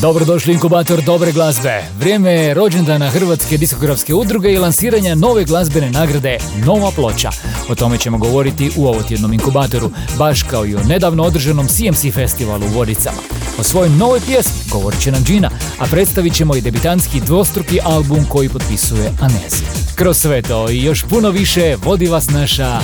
Dobrodošli 0.00 0.52
inkubator 0.52 1.02
dobre 1.02 1.32
glazbe. 1.32 1.82
Vrijeme 1.98 2.32
je 2.32 2.54
rođendana 2.54 3.10
Hrvatske 3.10 3.56
diskografske 3.56 4.14
udruge 4.14 4.52
i 4.52 4.58
lansiranja 4.58 5.14
nove 5.14 5.44
glazbene 5.44 5.90
nagrade 5.90 6.38
Nova 6.66 6.90
ploča. 6.90 7.30
O 7.68 7.74
tome 7.74 7.98
ćemo 7.98 8.18
govoriti 8.18 8.70
u 8.76 8.86
ovotjednom 8.86 9.32
inkubatoru, 9.32 9.90
baš 10.18 10.42
kao 10.42 10.66
i 10.66 10.74
o 10.74 10.82
nedavno 10.82 11.22
održanom 11.22 11.68
CMC 11.68 12.14
festivalu 12.14 12.66
u 12.66 12.78
Vodicama. 12.78 13.18
O 13.58 13.62
svojoj 13.62 13.88
novoj 13.88 14.20
pjesmi 14.20 14.70
govorit 14.70 15.00
će 15.00 15.12
nam 15.12 15.24
Gina, 15.24 15.50
a 15.78 15.84
predstavit 15.90 16.34
ćemo 16.34 16.56
i 16.56 16.60
debitanski 16.60 17.20
dvostruki 17.20 17.80
album 17.84 18.24
koji 18.28 18.48
potpisuje 18.48 19.12
Anezi. 19.20 19.64
Kroz 19.94 20.18
sve 20.18 20.42
to 20.42 20.70
i 20.70 20.82
još 20.82 21.02
puno 21.02 21.30
više 21.30 21.76
vodi 21.84 22.06
vas 22.06 22.30
naša 22.30 22.80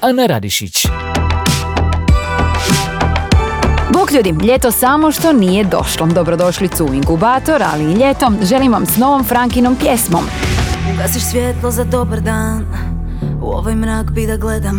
Ana 0.00 0.26
Radišić. 0.26 0.86
Ljudi, 4.14 4.34
ljeto 4.46 4.70
samo 4.70 5.12
što 5.12 5.32
nije 5.32 5.64
došlo. 5.64 6.06
Dobrodošlicu 6.06 6.84
u 6.84 6.94
inkubator, 6.94 7.62
ali 7.72 7.84
i 7.84 7.94
ljetom. 7.94 8.36
Želim 8.42 8.72
vam 8.72 8.86
s 8.86 8.96
novom 8.96 9.24
Frankinom 9.24 9.76
pjesmom. 9.76 10.24
Ugasiš 10.94 11.22
svjetlo 11.22 11.70
za 11.70 11.84
dobar 11.84 12.20
dan. 12.20 12.66
U 13.42 13.46
ovaj 13.46 13.74
mrak 13.74 14.10
bi 14.10 14.26
da 14.26 14.36
gledam. 14.36 14.78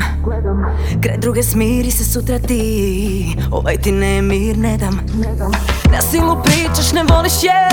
Kraj 1.04 1.18
druge 1.18 1.44
smiri 1.44 1.92
se 1.92 2.06
sutra 2.06 2.40
ti. 2.40 3.38
Ovaj 3.52 3.78
ti 3.78 3.92
nemir 3.92 4.58
ne 4.58 4.78
dam. 4.78 5.00
Na 5.92 6.02
silu 6.02 6.38
pričaš 6.44 6.94
ne 6.94 7.04
voliš 7.04 7.44
je. 7.44 7.70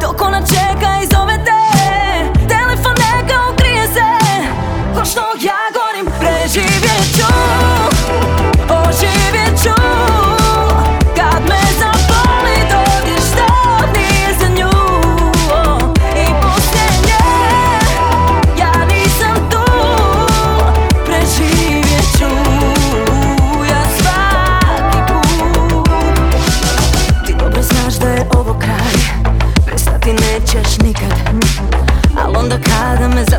Dok 0.00 0.22
ona 0.22 0.40
čeka 0.40 0.90
i 1.02 1.06
zove 1.14 1.44
te. 1.44 1.62
Telefon 2.48 2.94
neka 2.94 3.34
ukrije 3.52 3.86
se. 3.86 4.08
Ko 4.94 5.04
što 5.04 5.20
ja 5.20 5.62
gorim 5.76 6.12
Preživjet 6.20 7.16
ću. 7.16 7.32
Oživjet 8.68 9.62
ću 9.62 10.25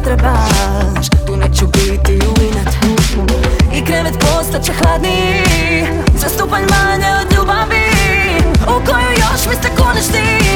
zatrebaš 0.08 1.08
Tu 1.28 1.38
neću 1.38 1.66
biti 1.68 2.20
u 2.28 2.34
inat 2.42 2.74
I 3.74 3.86
krevet 3.86 4.14
postaće 4.20 4.72
hladniji 4.74 5.44
Za 6.16 6.30
stupanj 6.30 6.64
manje 6.64 7.08
od 7.22 7.34
ljubavi 7.38 7.88
U 8.68 8.86
koju 8.86 9.12
još 9.12 9.46
mi 9.50 9.56
se 9.64 9.70
kuneš 9.78 10.06
ti 10.06 10.47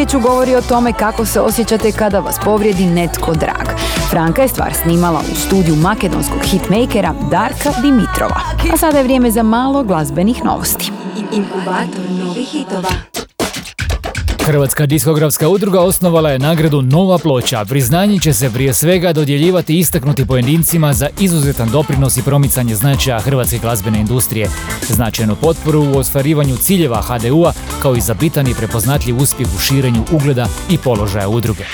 Pjesma 0.00 0.10
Preživjet 0.10 0.24
ću 0.24 0.28
govori 0.28 0.54
o 0.56 0.60
tome 0.60 0.92
kako 0.92 1.26
se 1.26 1.40
osjećate 1.40 1.92
kada 1.92 2.20
vas 2.20 2.38
povrijedi 2.44 2.86
netko 2.86 3.34
drag. 3.34 3.78
Franka 4.10 4.42
je 4.42 4.48
stvar 4.48 4.74
snimala 4.74 5.20
u 5.32 5.34
studiju 5.34 5.76
makedonskog 5.76 6.42
hitmakera 6.42 7.14
Darka 7.30 7.80
Dimitrova. 7.82 8.40
A 8.72 8.76
sada 8.76 8.98
je 8.98 9.04
vrijeme 9.04 9.30
za 9.30 9.42
malo 9.42 9.82
glazbenih 9.82 10.44
novosti. 10.44 10.92
Inkubator 11.32 12.10
novih 12.24 12.48
hitova. 12.48 13.19
Hrvatska 14.50 14.86
diskografska 14.86 15.48
udruga 15.48 15.80
osnovala 15.80 16.30
je 16.30 16.38
nagradu 16.38 16.82
Nova 16.82 17.18
ploča. 17.18 17.64
Priznanje 17.64 18.18
će 18.18 18.32
se 18.32 18.50
prije 18.50 18.74
svega 18.74 19.12
dodjeljivati 19.12 19.78
istaknuti 19.78 20.26
pojedincima 20.26 20.92
za 20.92 21.08
izuzetan 21.20 21.70
doprinos 21.70 22.16
i 22.16 22.22
promicanje 22.22 22.74
značaja 22.74 23.20
hrvatske 23.20 23.58
glazbene 23.58 24.00
industrije. 24.00 24.48
Značajnu 24.88 25.36
potporu 25.36 25.84
u 25.84 25.98
ostvarivanju 25.98 26.56
ciljeva 26.56 27.02
HDU-a 27.02 27.52
kao 27.82 27.96
i 27.96 28.00
za 28.00 28.14
bitan 28.14 28.48
i 28.48 28.54
prepoznatljiv 28.54 29.22
uspjeh 29.22 29.48
u 29.56 29.58
širenju 29.58 30.04
ugleda 30.12 30.48
i 30.70 30.78
položaja 30.78 31.28
udruge. 31.28 31.64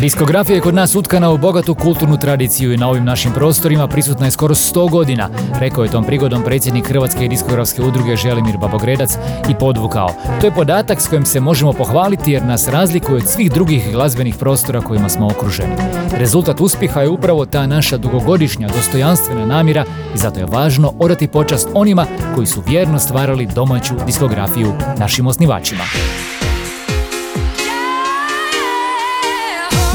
Diskografija 0.00 0.54
je 0.54 0.60
kod 0.60 0.74
nas 0.74 0.94
utkana 0.94 1.30
u 1.30 1.38
bogatu 1.38 1.74
kulturnu 1.74 2.16
tradiciju 2.16 2.72
i 2.72 2.76
na 2.76 2.88
ovim 2.88 3.04
našim 3.04 3.32
prostorima 3.32 3.88
prisutna 3.88 4.26
je 4.26 4.30
skoro 4.30 4.54
100 4.54 4.90
godina, 4.90 5.28
rekao 5.60 5.84
je 5.84 5.90
tom 5.90 6.04
prigodom 6.04 6.42
predsjednik 6.42 6.88
Hrvatske 6.88 7.28
diskografske 7.28 7.82
udruge 7.82 8.16
Želimir 8.16 8.56
Babogredac 8.58 9.18
i 9.50 9.54
podvukao. 9.54 10.14
To 10.40 10.46
je 10.46 10.54
podatak 10.54 11.00
s 11.00 11.08
kojim 11.08 11.26
se 11.26 11.40
možemo 11.40 11.72
pohvaliti 11.72 12.32
jer 12.32 12.44
nas 12.44 12.68
razlikuje 12.68 13.16
od 13.16 13.28
svih 13.28 13.52
drugih 13.52 13.92
glazbenih 13.92 14.34
prostora 14.34 14.80
kojima 14.80 15.08
smo 15.08 15.26
okruženi. 15.26 15.76
Rezultat 16.18 16.60
uspjeha 16.60 17.00
je 17.00 17.08
upravo 17.08 17.46
ta 17.46 17.66
naša 17.66 17.96
dugogodišnja 17.96 18.68
dostojanstvena 18.68 19.46
namjera 19.46 19.84
i 20.14 20.18
zato 20.18 20.40
je 20.40 20.46
važno 20.46 20.92
odati 20.98 21.26
počast 21.26 21.68
onima 21.74 22.06
koji 22.34 22.46
su 22.46 22.62
vjerno 22.66 22.98
stvarali 22.98 23.48
domaću 23.54 23.94
diskografiju 24.06 24.72
našim 24.98 25.26
osnivačima. 25.26 25.84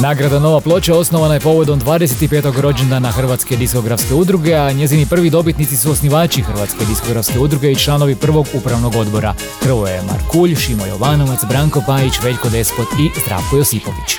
Nagrada 0.01 0.39
Nova 0.39 0.59
ploča 0.59 0.95
osnovana 0.95 1.33
je 1.33 1.39
povodom 1.39 1.81
25. 1.81 2.61
rođendana 2.61 3.11
Hrvatske 3.11 3.55
diskografske 3.55 4.13
udruge, 4.13 4.53
a 4.53 4.71
njezini 4.71 5.05
prvi 5.05 5.29
dobitnici 5.29 5.77
su 5.77 5.91
osnivači 5.91 6.41
Hrvatske 6.41 6.85
diskografske 6.85 7.39
udruge 7.39 7.71
i 7.71 7.75
članovi 7.75 8.15
prvog 8.15 8.47
upravnog 8.53 8.95
odbora 8.95 9.33
Hrvoje 9.61 10.01
Markulj, 10.01 10.55
Šimo 10.55 10.85
Jovanovac, 10.85 11.39
Branko 11.49 11.83
Pajić, 11.87 12.13
Veljko 12.23 12.49
Despot 12.49 12.87
i 12.99 13.19
Zdravko 13.25 13.57
Josipović. 13.57 14.17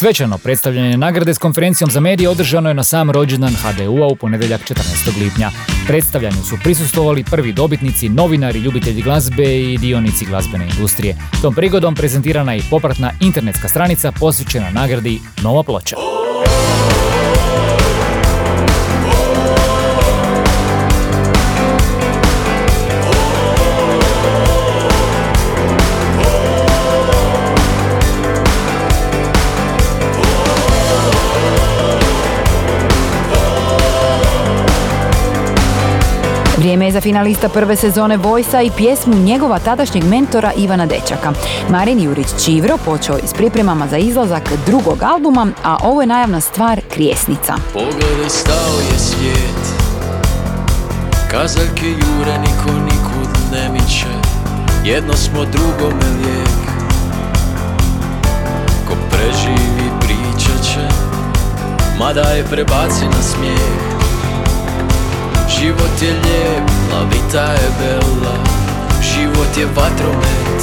Svečano 0.00 0.38
predstavljanje 0.38 0.96
nagrade 0.96 1.34
s 1.34 1.38
konferencijom 1.38 1.90
za 1.90 2.00
medije 2.00 2.28
održano 2.28 2.68
je 2.68 2.74
na 2.74 2.84
sam 2.84 3.10
rođendan 3.10 3.54
HDU-a 3.54 4.06
u 4.06 4.16
ponedjeljak 4.16 4.60
14. 4.60 5.22
lipnja. 5.22 5.50
Predstavljanju 5.86 6.42
su 6.48 6.56
prisustovali 6.62 7.24
prvi 7.24 7.52
dobitnici, 7.52 8.08
novinari, 8.08 8.58
ljubitelji 8.58 9.02
glazbe 9.02 9.60
i 9.60 9.78
dionici 9.78 10.24
glazbene 10.24 10.68
industrije. 10.68 11.16
Tom 11.42 11.54
prigodom 11.54 11.94
prezentirana 11.94 12.52
je 12.52 12.58
i 12.58 12.62
popratna 12.70 13.10
internetska 13.20 13.68
stranica 13.68 14.12
posvećena 14.12 14.70
nagradi 14.70 15.20
Nova 15.42 15.62
ploča. 15.62 15.96
Za 36.92 37.00
finalista 37.00 37.48
prve 37.48 37.76
sezone 37.76 38.16
Vojsa 38.16 38.62
i 38.62 38.70
pjesmu 38.76 39.14
njegova 39.14 39.58
tadašnjeg 39.58 40.04
mentora 40.04 40.52
Ivana 40.56 40.86
Dečaka. 40.86 41.32
Marin 41.68 42.00
Jurić 42.00 42.26
Čivro 42.44 42.76
počeo 42.84 43.16
je 43.16 43.26
s 43.26 43.34
pripremama 43.34 43.86
za 43.86 43.96
izlazak 43.96 44.42
drugog 44.66 45.02
albuma, 45.02 45.46
a 45.64 45.76
ovo 45.82 46.00
je 46.00 46.06
najavna 46.06 46.40
stvar 46.40 46.80
Krijesnica. 46.90 47.54
Pogledaj 47.72 48.28
stao 48.28 48.74
je 48.92 48.98
svijet. 48.98 49.62
Kazaljke 51.30 51.86
jure 51.86 52.38
niko 52.38 52.72
nikud 52.84 53.30
ne 53.52 53.68
miče. 53.68 54.14
Jedno 54.84 55.16
smo 55.16 55.44
drugome 55.44 56.06
lijek. 56.22 56.60
Ko 58.88 58.94
preživi 59.10 59.90
pričat 60.00 60.62
će. 60.64 60.88
Mada 61.98 62.20
je 62.20 62.44
prebaci 62.44 63.04
na 63.04 63.22
smijeh 63.22 63.89
Život 65.60 66.02
je 66.02 66.08
lijep, 66.08 66.70
lavita 66.92 67.52
je 67.52 67.70
bela. 67.78 68.36
Život 69.02 69.56
je 69.56 69.66
vatromet. 69.66 70.60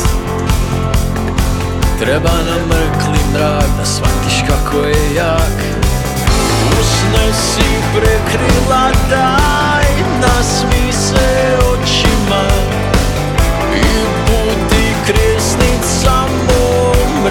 Treba 2.00 2.30
nam 2.30 2.62
mrkli 2.70 3.20
mrak 3.34 3.70
Da 3.78 3.86
shvatiš 3.86 4.44
kako 4.48 4.78
je 4.78 5.16
jak. 5.16 5.58
Usne 6.80 7.34
si 7.34 7.68
prekrila 7.94 8.92
daj 9.10 9.86
Nasmi 10.22 10.92
se 10.92 11.58
očima. 11.58 12.44
I 13.76 13.86
budi 14.26 14.94
kresnica 15.06 16.26
mom 16.48 17.24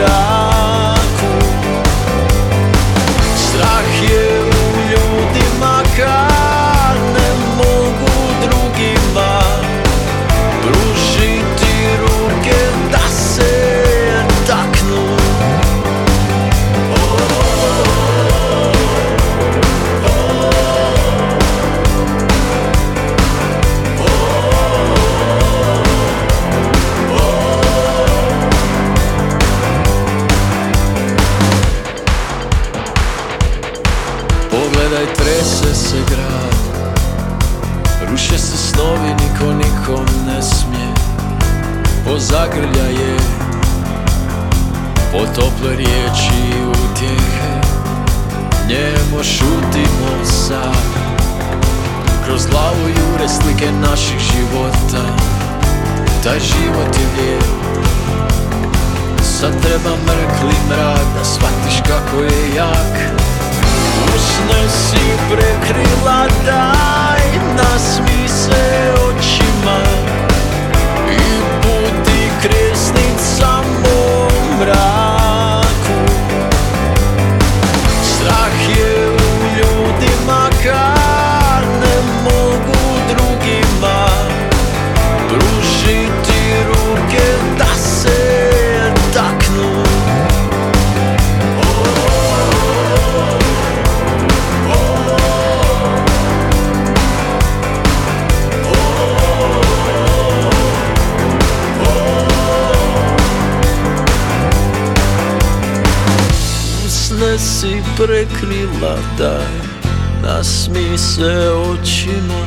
daj 109.19 109.77
Nasmi 110.23 110.99
se 110.99 111.51
očima 111.51 112.47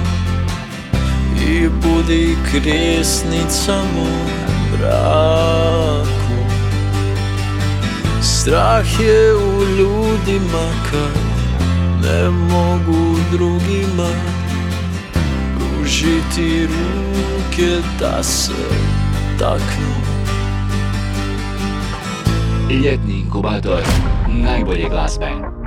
I 1.50 1.70
budi 1.70 2.36
krijesnica 2.52 3.76
mom 3.96 4.30
braku 4.72 6.40
Strah 8.22 9.00
je 9.00 9.36
u 9.36 9.64
ljudima 9.78 10.72
kad 10.92 11.22
ne 12.04 12.30
mogu 12.30 13.16
drugima 13.32 14.10
Pružiti 15.56 16.68
ruke 16.68 17.82
da 18.00 18.24
se 18.24 18.54
taknu 19.40 19.96
Ljetni 22.70 23.14
inkubator 23.14 23.84
najbolje 24.28 24.90
glazbe. 24.90 25.59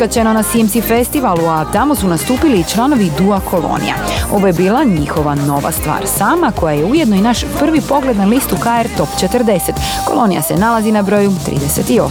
Otkačeno 0.00 0.32
na 0.32 0.42
CMC 0.42 0.82
festivalu, 0.88 1.46
a 1.46 1.72
tamo 1.72 1.94
su 1.94 2.08
nastupili 2.08 2.60
i 2.60 2.64
članovi 2.64 3.10
Dua 3.18 3.40
Kolonija. 3.40 3.94
Ovo 4.32 4.46
je 4.46 4.52
bila 4.52 4.84
njihova 4.84 5.34
nova 5.34 5.72
stvar 5.72 6.06
sama, 6.18 6.52
koja 6.52 6.74
je 6.74 6.84
ujedno 6.84 7.16
i 7.16 7.20
naš 7.20 7.40
prvi 7.58 7.80
pogled 7.80 8.16
na 8.16 8.24
listu 8.24 8.56
KR 8.56 8.88
Top 8.96 9.08
40. 9.32 9.72
Kolonija 10.06 10.42
se 10.42 10.56
nalazi 10.56 10.92
na 10.92 11.02
broju 11.02 11.30
38. 11.30 12.10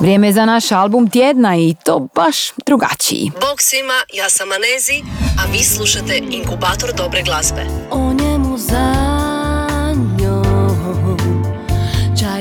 Vrijeme 0.00 0.26
je 0.26 0.32
za 0.32 0.44
naš 0.44 0.72
album 0.72 1.10
tjedna 1.10 1.56
i 1.56 1.74
to 1.84 2.08
baš 2.14 2.36
drugačiji. 2.66 3.32
Bog 3.40 3.60
svima, 3.60 3.94
ja 4.12 4.30
sam 4.30 4.48
Anezi, 4.52 5.02
a 5.42 5.52
vi 5.52 5.64
slušate 5.64 6.22
Inkubator 6.30 6.92
dobre 6.96 7.22
glazbe. 7.22 7.66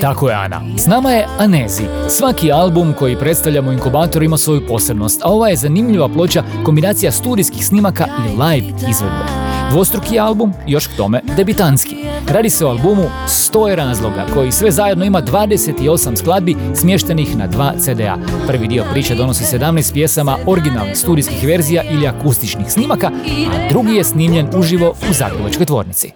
Tako 0.04 0.30
je 0.30 0.36
Ana. 0.36 0.62
S 0.78 0.88
nama 0.88 1.12
je 1.12 1.28
Anezi. 1.40 1.84
Svaki 2.10 2.52
album 2.52 2.94
koji 3.00 3.16
predstavljamo 3.16 3.72
inkubator 3.72 4.24
ima 4.24 4.38
svoju 4.38 4.68
posebnost, 4.68 5.22
a 5.26 5.30
ova 5.30 5.50
je 5.50 5.56
zanimljiva 5.56 6.10
ploča 6.10 6.44
kombinacija 6.66 7.12
studijskih 7.12 7.66
snimaka 7.66 8.06
i 8.06 8.30
live 8.30 8.68
izvedbe. 8.90 9.26
Dvostruki 9.72 10.20
album, 10.20 10.54
još 10.68 10.88
k 10.88 10.96
tome 10.98 11.22
debitanski. 11.38 11.96
Radi 12.28 12.50
se 12.50 12.66
o 12.66 12.70
albumu 12.70 13.04
100 13.28 13.76
razloga, 13.76 14.26
koji 14.34 14.52
sve 14.52 14.72
zajedno 14.72 15.06
ima 15.06 15.22
28 15.22 16.16
skladbi 16.16 16.56
smještenih 16.76 17.38
na 17.38 17.48
dva 17.48 17.74
CD-a. 17.80 18.18
Prvi 18.48 18.68
dio 18.68 18.86
priče 18.92 19.16
donosi 19.16 19.58
17 19.58 19.94
pjesama 19.94 20.38
originalnih 20.46 20.98
studijskih 20.98 21.48
verzija 21.48 21.84
ili 21.84 22.08
akustičnih 22.08 22.72
snimaka, 22.72 23.12
a 23.54 23.70
drugi 23.70 23.96
je 23.96 24.04
snimljen 24.04 24.50
uživo 24.56 24.90
u 25.10 25.14
Zagrebačkoj 25.14 25.66
tvornici. 25.66 26.12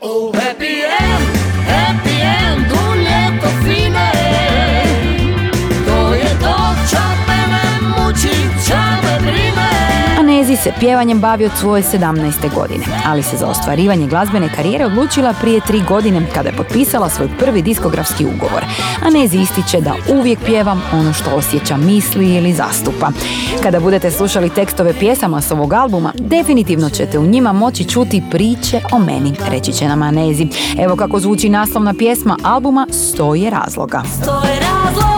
Anezi 10.47 10.63
se 10.63 10.71
pjevanjem 10.79 11.19
bavi 11.19 11.45
od 11.45 11.51
svoje 11.59 11.83
17. 11.83 12.53
godine, 12.55 12.85
ali 13.05 13.23
se 13.23 13.37
za 13.37 13.47
ostvarivanje 13.47 14.07
glazbene 14.07 14.49
karijere 14.55 14.85
odlučila 14.85 15.33
prije 15.41 15.61
tri 15.61 15.81
godine 15.87 16.21
kada 16.33 16.49
je 16.49 16.55
potpisala 16.55 17.09
svoj 17.09 17.27
prvi 17.39 17.61
diskografski 17.61 18.25
ugovor. 18.25 18.65
Anezi 19.05 19.37
ističe 19.37 19.81
da 19.81 19.93
uvijek 20.19 20.39
pjevam 20.45 20.81
ono 20.93 21.13
što 21.13 21.29
osjeća, 21.35 21.77
misli 21.77 22.35
ili 22.35 22.53
zastupa. 22.53 23.09
Kada 23.63 23.79
budete 23.79 24.11
slušali 24.11 24.49
tekstove 24.49 24.93
pjesama 24.93 25.41
s 25.41 25.51
ovog 25.51 25.73
albuma, 25.73 26.13
definitivno 26.19 26.89
ćete 26.89 27.19
u 27.19 27.25
njima 27.25 27.53
moći 27.53 27.89
čuti 27.89 28.23
priče 28.31 28.81
o 28.91 28.99
meni, 28.99 29.33
reći 29.49 29.73
će 29.73 29.87
nam 29.87 30.01
Anezi. 30.01 30.47
Evo 30.79 30.95
kako 30.95 31.19
zvuči 31.19 31.49
naslovna 31.49 31.93
pjesma 31.93 32.37
albuma 32.43 32.87
Stoje 32.91 33.49
razloga. 33.49 34.03
To 34.25 34.47
je 34.47 34.59
razloga 34.59 35.16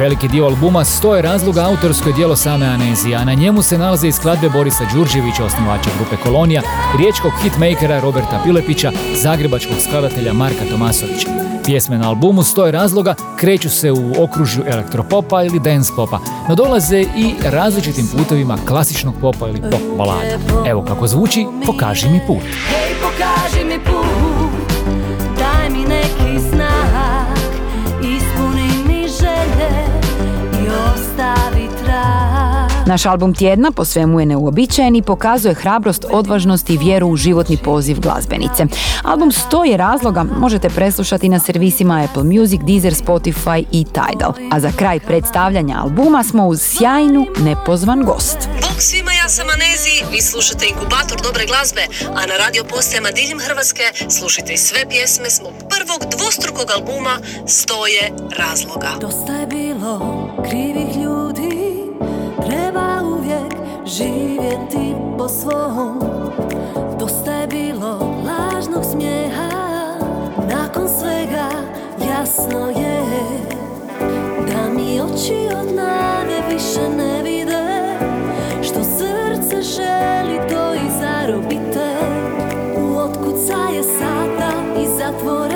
Veliki 0.00 0.28
dio 0.28 0.44
albuma 0.44 0.84
100 0.84 1.14
je 1.14 1.22
razloga 1.22 1.64
autorsko 1.64 2.08
je 2.08 2.14
dijelo 2.14 2.36
same 2.36 2.66
Anezije, 2.66 3.16
a 3.16 3.24
na 3.24 3.34
njemu 3.34 3.62
se 3.62 3.78
nalaze 3.78 4.08
i 4.08 4.12
skladbe 4.12 4.48
Borisa 4.48 4.84
Đurđevića, 4.94 5.44
osnivača 5.44 5.90
grupe 5.96 6.16
Kolonija, 6.22 6.62
riječkog 6.98 7.32
hitmakera 7.42 8.00
Roberta 8.00 8.40
Pilepića, 8.44 8.92
zagrebačkog 9.14 9.76
skladatelja 9.88 10.32
Marka 10.32 10.64
Tomasovića. 10.70 11.28
Pjesme 11.64 11.98
na 11.98 12.08
albumu 12.08 12.42
100 12.42 12.64
je 12.64 12.72
razloga 12.72 13.14
kreću 13.36 13.70
se 13.70 13.92
u 13.92 14.24
okružju 14.24 14.64
elektropopa 14.66 15.42
ili 15.42 15.60
dance 15.60 15.92
popa, 15.96 16.18
no 16.48 16.54
dolaze 16.54 17.00
i 17.00 17.34
različitim 17.44 18.08
putovima 18.16 18.58
klasičnog 18.68 19.14
popa 19.20 19.48
ili 19.48 19.60
pop 19.60 19.82
balada. 19.98 20.38
Evo 20.66 20.84
kako 20.84 21.06
zvuči 21.06 21.46
Pokaži 21.66 22.08
mi 22.08 22.20
put. 22.26 22.42
Naš 32.90 33.06
album 33.06 33.34
tjedna 33.34 33.70
po 33.72 33.84
svemu 33.84 34.20
je 34.20 34.26
neuobičajen 34.26 34.96
i 34.96 35.02
pokazuje 35.02 35.54
hrabrost, 35.54 36.04
odvažnost 36.10 36.70
i 36.70 36.76
vjeru 36.76 37.06
u 37.06 37.16
životni 37.16 37.56
poziv 37.56 38.00
glazbenice. 38.00 38.66
Album 39.02 39.30
100 39.30 39.64
je 39.64 39.76
razloga 39.76 40.24
možete 40.38 40.68
preslušati 40.68 41.28
na 41.28 41.38
servisima 41.38 42.04
Apple 42.04 42.24
Music, 42.24 42.60
Deezer, 42.66 42.92
Spotify 42.92 43.64
i 43.72 43.84
Tidal. 43.84 44.32
A 44.52 44.60
za 44.60 44.72
kraj 44.76 45.00
predstavljanja 45.00 45.76
albuma 45.82 46.22
smo 46.22 46.46
uz 46.46 46.60
sjajnu 46.62 47.26
nepozvan 47.38 48.04
gost. 48.04 48.38
Bog 48.62 48.82
svima, 48.82 49.12
ja 49.12 49.28
sam 49.28 49.46
Anezi, 49.48 50.12
vi 50.12 50.20
slušate 50.22 50.66
Inkubator 50.66 51.18
dobre 51.22 51.46
glazbe, 51.46 51.82
a 52.14 52.26
na 52.26 52.36
radio 52.44 52.64
postajama 52.64 53.10
diljem 53.10 53.40
Hrvatske 53.40 53.82
slušajte 54.18 54.52
i 54.52 54.56
sve 54.56 54.80
pjesme 54.88 55.30
s 55.30 55.40
mog 55.42 55.52
prvog 55.72 56.00
dvostrukog 56.16 56.68
albuma 56.76 57.18
Stoje 57.46 58.02
razloga. 58.38 58.90
Dosta 59.00 59.32
je 59.32 59.46
bilo 59.46 59.94
krivih 60.48 60.96
ljudi 60.96 61.49
uvijek 63.20 63.54
živjeti 63.86 64.94
po 65.18 65.28
svom. 65.28 66.00
Dosta 66.98 67.32
je 67.32 67.46
bilo 67.46 68.16
lažnog 68.26 68.84
smijeha 68.84 69.48
Nakon 70.52 70.88
svega 70.88 71.48
jasno 72.10 72.68
je 72.68 73.02
Da 74.46 74.74
mi 74.74 75.00
oči 75.00 75.48
od 75.60 75.74
nade 75.74 76.42
više 76.52 76.88
ne 76.96 77.22
vide 77.22 77.96
Što 78.62 78.84
srce 78.84 79.62
želi 79.62 80.38
to 80.50 80.74
i 80.74 80.90
zarobite. 81.00 81.96
U 82.78 82.96
otkucaje 82.98 83.82
sata 83.82 84.52
i 84.82 84.86
zatvore 84.98 85.49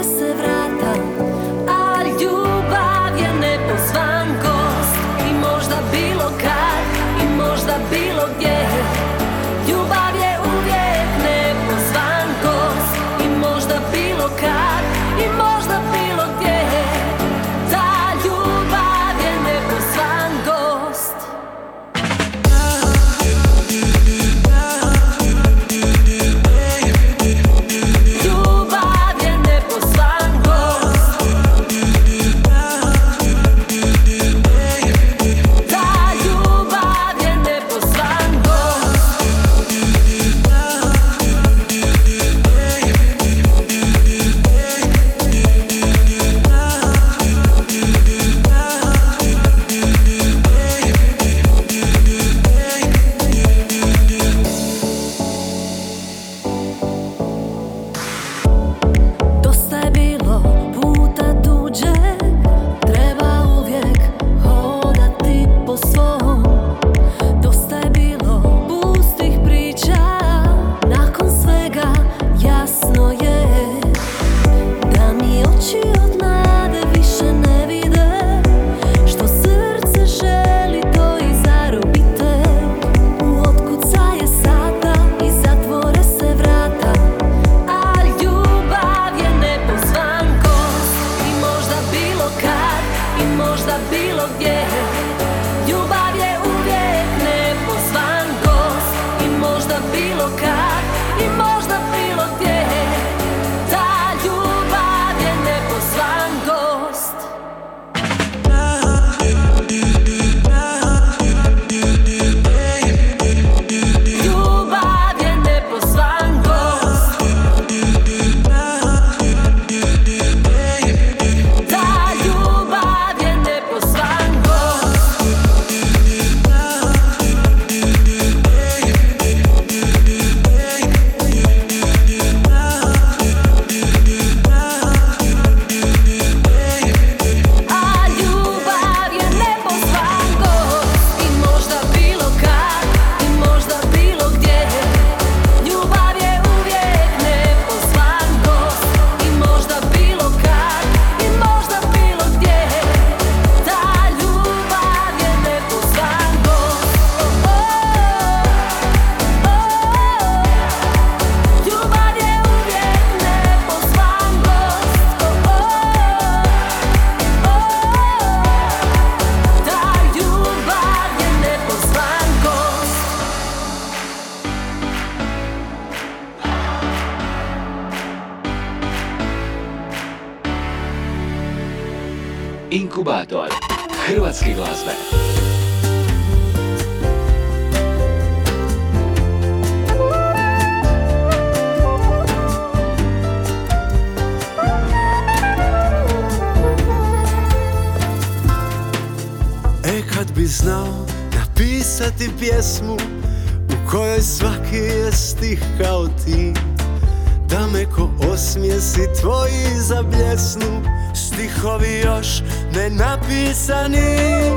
napisani 213.68 214.50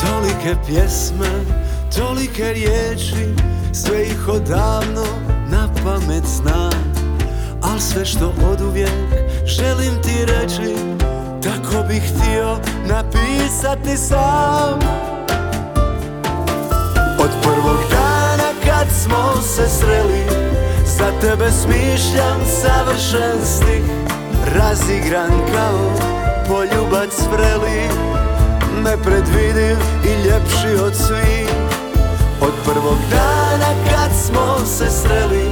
Tolike 0.00 0.56
pjesme, 0.66 1.28
tolike 1.96 2.52
riječi 2.52 3.34
Sve 3.72 4.02
ih 4.02 4.28
odavno 4.28 5.04
na 5.50 5.68
pamet 5.84 6.24
znam. 6.24 6.94
Al 7.62 7.78
sve 7.78 8.04
što 8.04 8.32
oduvijek 8.52 8.90
želim 9.44 10.02
ti 10.02 10.26
reći 10.26 10.74
Tako 11.42 11.88
bih 11.88 12.02
htio 12.02 12.56
napisati 12.88 13.96
sam. 13.96 14.78
Od 17.18 17.30
prvog 17.42 17.78
dana 17.90 18.50
kad 18.64 18.88
smo 19.02 19.42
se 19.42 19.68
sreli 19.68 20.24
Za 20.86 21.20
tebe 21.20 21.50
smišljam 21.50 22.40
savršen 22.62 23.44
stih 23.44 23.84
Razigran 24.54 25.30
kao 25.54 26.16
poljubac 26.48 27.12
vreli 27.32 27.88
Nepredvidiv 28.84 29.76
i 30.04 30.12
ljepši 30.24 30.82
od 30.84 30.94
svih. 30.94 31.48
Od 32.40 32.52
prvog 32.64 32.98
dana 33.10 33.70
kad 33.90 34.10
smo 34.26 34.66
se 34.66 34.90
sreli 34.90 35.50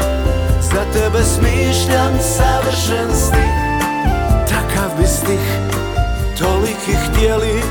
Za 0.61 0.85
tebe 0.93 1.25
smišljam 1.25 2.19
savršen 2.21 3.09
stih. 3.17 3.55
Takav 4.49 4.99
bi 4.99 5.07
stih 5.07 5.59
toliki 6.39 6.93
htjeli 6.93 7.63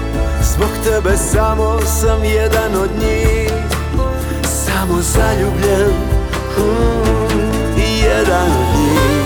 Zbog 0.42 0.70
tebe 0.84 1.18
samo 1.18 1.80
sam 2.02 2.24
jedan 2.24 2.76
od 2.82 2.90
njih. 3.00 3.52
Samo 4.44 5.02
zaljubljen 5.02 5.92
mm, 6.58 7.80
i 7.80 8.00
jedan 8.00 8.48
od 8.48 8.80
njih 8.80 9.23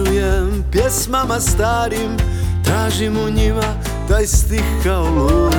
otrujem 0.00 0.64
pjesmama 0.72 1.40
starim 1.40 2.16
Tražim 2.64 3.16
u 3.16 3.30
njima 3.30 3.74
taj 4.08 4.26
stih 4.26 4.64
kao 4.84 5.04
lud. 5.04 5.54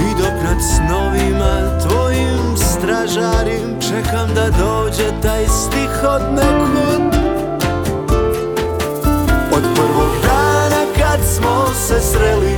I 0.00 0.22
dok 0.22 0.42
nad 0.44 0.56
snovima 0.76 1.78
tvojim 1.88 2.56
stražarim 2.56 3.80
Čekam 3.80 4.34
da 4.34 4.50
dođe 4.50 5.20
taj 5.22 5.46
stih 5.46 6.04
od 6.04 6.22
nekud. 6.34 7.18
Od 9.52 9.62
prvog 9.74 10.12
dana 10.22 10.84
kad 10.98 11.20
smo 11.36 11.66
se 11.86 12.00
sreli 12.00 12.56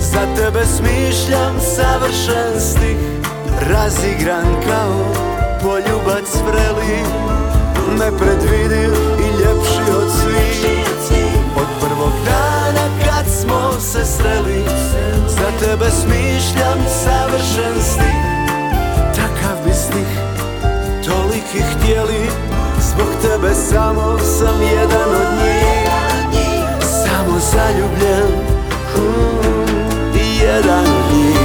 Za 0.00 0.20
tebe 0.36 0.64
smišljam 0.66 1.54
savršen 1.76 2.60
stih. 2.60 2.96
Razigran 3.70 4.54
kao 4.66 5.04
poljubac 5.62 6.34
vreli 6.46 7.02
Nepredvidiv 7.98 9.23
dana 12.26 12.86
kad 13.04 13.26
smo 13.40 13.80
se 13.80 14.04
sreli 14.04 14.64
Za 15.28 15.66
tebe 15.66 15.90
smišljam 15.90 16.78
savršen 17.04 17.82
stih. 17.82 18.24
Takav 19.16 19.64
bi 19.64 19.72
stih 19.72 20.18
toliki 21.06 21.62
htjeli 21.72 22.30
Zbog 22.80 23.08
tebe 23.22 23.54
samo 23.54 24.18
sam 24.18 24.62
jedan 24.62 25.10
od 25.10 25.42
njih. 25.42 25.74
Samo 26.80 27.38
zaljubljen 27.38 28.30
mm, 28.96 30.18
jedan 30.42 30.84
od 30.86 31.16
njih 31.16 31.43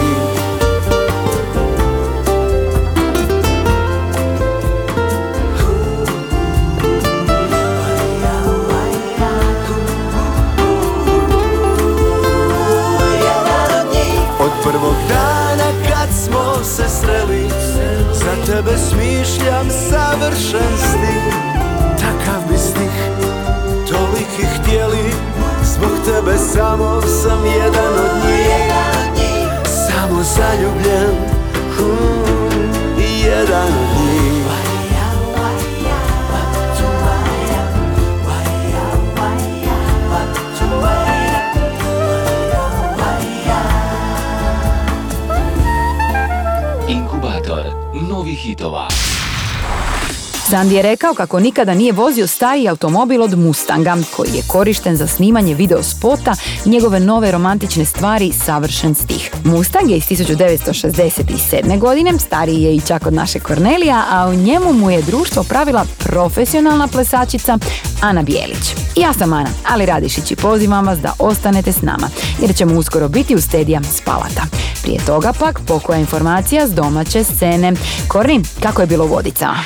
Sandy 50.59 50.75
je 50.75 50.81
rekao 50.81 51.13
kako 51.13 51.39
nikada 51.39 51.73
nije 51.73 51.91
vozio 51.91 52.27
stariji 52.27 52.67
automobil 52.67 53.23
od 53.23 53.37
Mustanga, 53.37 53.97
koji 54.15 54.29
je 54.29 54.43
korišten 54.47 54.97
za 54.97 55.07
snimanje 55.07 55.55
video 55.55 55.83
spota 55.83 56.35
njegove 56.65 56.99
nove 56.99 57.31
romantične 57.31 57.85
stvari 57.85 58.31
Savršen 58.45 58.95
stih. 58.95 59.31
Mustang 59.43 59.91
je 59.91 59.97
iz 59.97 60.03
1967. 60.03 61.79
godine, 61.79 62.19
stariji 62.19 62.61
je 62.61 62.75
i 62.75 62.81
čak 62.81 63.05
od 63.05 63.13
naše 63.13 63.39
Kornelija, 63.39 64.03
a 64.09 64.27
u 64.29 64.33
njemu 64.33 64.73
mu 64.73 64.91
je 64.91 65.01
društvo 65.01 65.43
pravila 65.43 65.85
profesionalna 65.97 66.87
plesačica 66.87 67.57
Ana 68.01 68.23
Bijelić. 68.23 68.75
Ja 68.95 69.13
sam 69.13 69.33
Ana, 69.33 69.49
ali 69.69 69.85
Radišić 69.85 70.31
i 70.31 70.35
pozivam 70.35 70.85
vas 70.85 70.99
da 70.99 71.13
ostanete 71.19 71.71
s 71.71 71.81
nama, 71.81 72.09
jer 72.41 72.55
ćemo 72.55 72.75
uskoro 72.75 73.07
biti 73.07 73.35
u 73.35 73.41
stedija 73.41 73.81
Spalata. 73.83 74.43
Prije 74.81 74.99
toga 75.05 75.33
pak 75.39 75.59
pokoja 75.67 75.99
informacija 75.99 76.67
s 76.67 76.71
domaće 76.71 77.23
scene. 77.23 77.73
Korni, 78.07 78.41
kako 78.63 78.81
je 78.81 78.87
bilo 78.87 79.05
u 79.05 79.07
vodicama? 79.07 79.57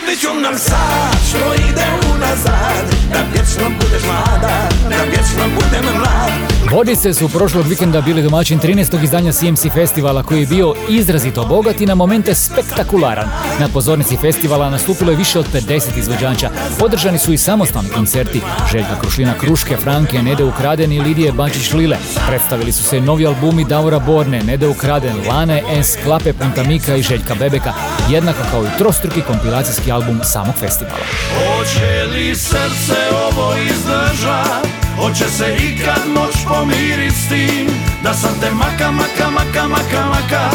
Kupit 0.00 0.42
nam 0.42 0.58
sad 0.58 1.28
što 1.28 1.54
ide 1.54 1.86
unazad 2.14 2.84
Da 3.12 3.18
vječno 3.32 3.70
budeš 3.80 4.02
mlada, 4.02 4.68
da 4.88 4.96
vječno 5.04 5.44
budem 5.54 5.84
mlad 5.98 6.30
Vodice 6.70 7.14
su 7.14 7.28
prošlog 7.28 7.66
vikenda 7.66 8.00
bili 8.00 8.22
domaćin 8.22 8.60
13. 8.60 9.04
izdanja 9.04 9.32
CMC 9.32 9.66
festivala 9.74 10.22
koji 10.22 10.40
je 10.40 10.46
bio 10.46 10.74
izrazito 10.88 11.44
bogat 11.44 11.80
i 11.80 11.86
na 11.86 11.94
momente 11.94 12.34
spektakularan. 12.34 13.28
Na 13.60 13.68
pozornici 13.68 14.16
festivala 14.16 14.70
nastupilo 14.70 15.10
je 15.10 15.16
više 15.16 15.38
od 15.38 15.46
50 15.52 15.98
izvođača. 15.98 16.50
Podržani 16.78 17.18
su 17.18 17.32
i 17.32 17.38
samostalni 17.38 17.88
koncerti 17.88 18.40
Željka 18.72 19.00
Krušlina 19.00 19.34
Kruške, 19.38 19.76
Franke, 19.76 20.22
Nede 20.22 20.44
Ukraden 20.44 20.92
i 20.92 21.00
Lidije 21.00 21.32
Bačić 21.32 21.72
Lile. 21.72 21.96
Predstavili 22.28 22.72
su 22.72 22.84
se 22.84 23.00
novi 23.00 23.26
albumi 23.26 23.64
Davora 23.64 23.98
Borne, 23.98 24.42
Nede 24.42 24.68
Ukraden, 24.68 25.16
Lane 25.28 25.62
S, 25.82 25.96
Klape 26.04 26.32
Puntamika 26.32 26.96
i 26.96 27.02
Željka 27.02 27.34
Bebeka, 27.34 27.72
jednako 28.10 28.38
kao 28.50 28.64
i 28.64 28.78
trostruki 28.78 29.20
kompilacijski 29.20 29.92
album 29.92 30.20
samog 30.24 30.54
festivala. 30.54 31.04
Hoće 31.34 32.04
li 32.12 32.36
srce 32.36 32.98
ovo 33.26 33.54
izdržat? 33.56 34.66
Hoće 34.96 35.24
se 35.24 35.56
ikad 35.56 36.02
moć 36.14 36.34
pomirit 36.48 37.12
s 37.12 37.28
tim 37.28 37.66
Da 38.04 38.14
sam 38.14 38.30
te 38.40 38.50
maka, 38.50 38.90
maka, 38.90 39.30
maka, 39.30 39.68
maka, 39.68 40.06
maka 40.06 40.50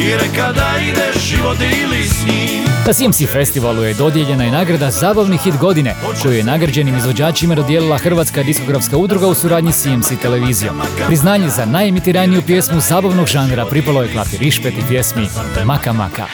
I 0.00 0.12
reka 0.12 0.52
da 0.52 0.72
ideš 0.80 1.22
život 1.22 1.58
ili 1.60 2.04
s 2.08 2.26
njim 2.26 2.64
Na 2.86 2.92
CMC 2.92 3.32
festivalu 3.32 3.82
je 3.82 3.94
dodijeljena 3.94 4.44
i 4.44 4.50
nagrada 4.50 4.90
Zabavni 4.90 5.38
hit 5.38 5.58
godine, 5.58 5.94
koju 6.22 6.34
je 6.34 6.44
nagrađenim 6.44 6.96
izvođačima 6.96 7.54
dodijelila 7.54 7.98
Hrvatska 7.98 8.42
diskografska 8.42 8.96
udruga 8.96 9.26
u 9.26 9.34
suradnji 9.34 9.72
s 9.72 9.82
CMC 9.82 10.12
televizijom. 10.22 10.80
Priznanje 11.06 11.48
za 11.48 11.64
najemitiraniju 11.64 12.42
pjesmu 12.46 12.80
zabavnog 12.80 13.26
žanra 13.26 13.66
pripalo 13.66 14.02
je 14.02 14.12
Klapi 14.12 14.36
Rišpet 14.36 14.74
i 14.78 14.88
pjesmi 14.88 15.28
Maka 15.64 15.92
Maka. 15.92 16.26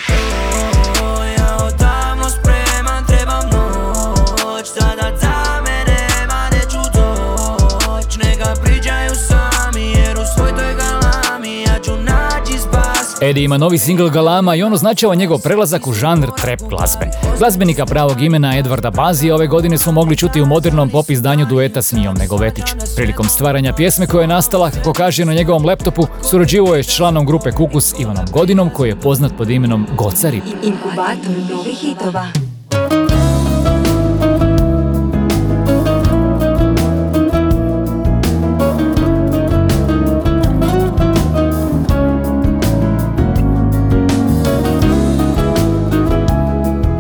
Eddie 13.21 13.45
ima 13.45 13.59
novi 13.59 13.79
singl 13.79 14.09
Galama 14.09 14.55
i 14.55 14.63
on 14.63 14.73
označava 14.73 15.15
njegov 15.15 15.39
prelazak 15.39 15.87
u 15.87 15.93
žanr 15.93 16.29
trap 16.37 16.61
glazbe. 16.69 17.11
Glazbenika 17.39 17.87
pravog 17.87 18.23
imena 18.23 18.59
Edvarda 18.59 18.91
Bazi 18.91 19.31
ove 19.31 19.47
godine 19.47 19.79
smo 19.79 19.93
mogli 19.93 20.17
čuti 20.17 20.43
u 20.43 20.47
modernom 20.47 20.91
pop 20.91 21.11
izdanju 21.11 21.47
dueta 21.47 21.83
s 21.83 21.93
Nijom 21.93 22.17
Negovetić. 22.17 22.65
Prilikom 22.97 23.29
stvaranja 23.29 23.73
pjesme 23.73 24.07
koja 24.07 24.21
je 24.21 24.29
nastala, 24.29 24.71
kako 24.71 24.93
kaže 24.93 25.25
na 25.25 25.35
njegovom 25.35 25.65
laptopu, 25.65 26.07
surađivao 26.31 26.75
je 26.75 26.83
s 26.83 26.97
članom 26.97 27.27
grupe 27.27 27.53
Kukus 27.53 27.95
Ivanom 28.01 28.27
Godinom 28.33 28.71
koji 28.71 28.89
je 28.89 29.01
poznat 29.01 29.33
pod 29.39 29.51
imenom 29.51 29.87
Gocari. 29.97 30.43
Inkubator 30.63 31.51
novih 31.51 31.79
hitova. 31.79 32.48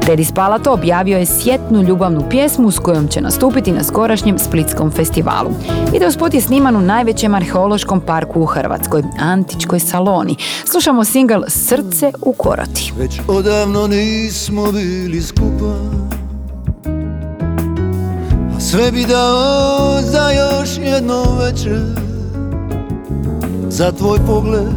Teddy 0.08 0.24
Spalato 0.24 0.72
objavio 0.72 1.18
je 1.18 1.26
sjetnu 1.26 1.82
ljubavnu 1.82 2.24
pjesmu 2.30 2.70
s 2.70 2.78
kojom 2.78 3.08
će 3.08 3.20
nastupiti 3.20 3.72
na 3.72 3.84
skorašnjem 3.84 4.38
Splitskom 4.38 4.90
festivalu. 4.90 5.50
Video 5.92 6.10
spot 6.10 6.34
je 6.34 6.40
sniman 6.40 6.76
u 6.76 6.80
najvećem 6.80 7.34
arheološkom 7.34 8.00
parku 8.00 8.40
u 8.40 8.46
Hrvatskoj, 8.46 9.02
Antičkoj 9.20 9.80
Saloni. 9.80 10.36
Slušamo 10.64 11.04
single 11.04 11.40
Srce 11.48 12.12
u 12.22 12.32
koroti. 12.32 12.92
Već 12.98 13.20
odavno 13.28 13.86
nismo 13.86 14.72
bili 14.72 15.22
skupa 15.22 15.74
A 18.56 18.60
sve 18.60 18.90
bi 18.92 19.04
dao 19.04 20.02
za 20.02 20.30
još 20.30 20.70
jedno 20.78 21.22
večer 21.40 21.80
Za 23.68 23.92
tvoj 23.92 24.18
pogled 24.26 24.68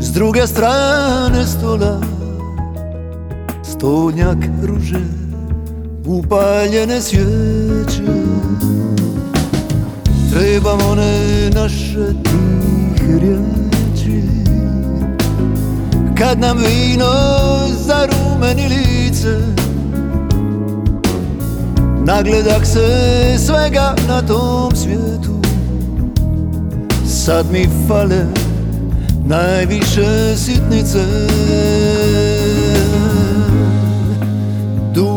s 0.00 0.12
druge 0.12 0.46
strane 0.46 1.46
stola 1.46 2.17
Stolnjak 3.78 4.38
ruže, 4.62 5.00
upaljene 6.06 7.00
svijeće. 7.00 8.02
Trebam 10.32 10.78
one 10.90 11.50
naše 11.54 12.12
tihe 12.24 13.18
riječi. 13.18 14.22
Kad 16.18 16.40
nam 16.40 16.58
vino 16.58 17.12
zarumeni 17.86 18.68
lice 18.68 19.38
Nagledak 22.04 22.66
se 22.66 22.86
svega 23.46 23.94
na 24.08 24.22
tom 24.22 24.76
svijetu. 24.76 25.40
Sad 27.06 27.46
mi 27.52 27.68
fale 27.88 28.26
najviše 29.26 30.36
sitnice 30.36 31.04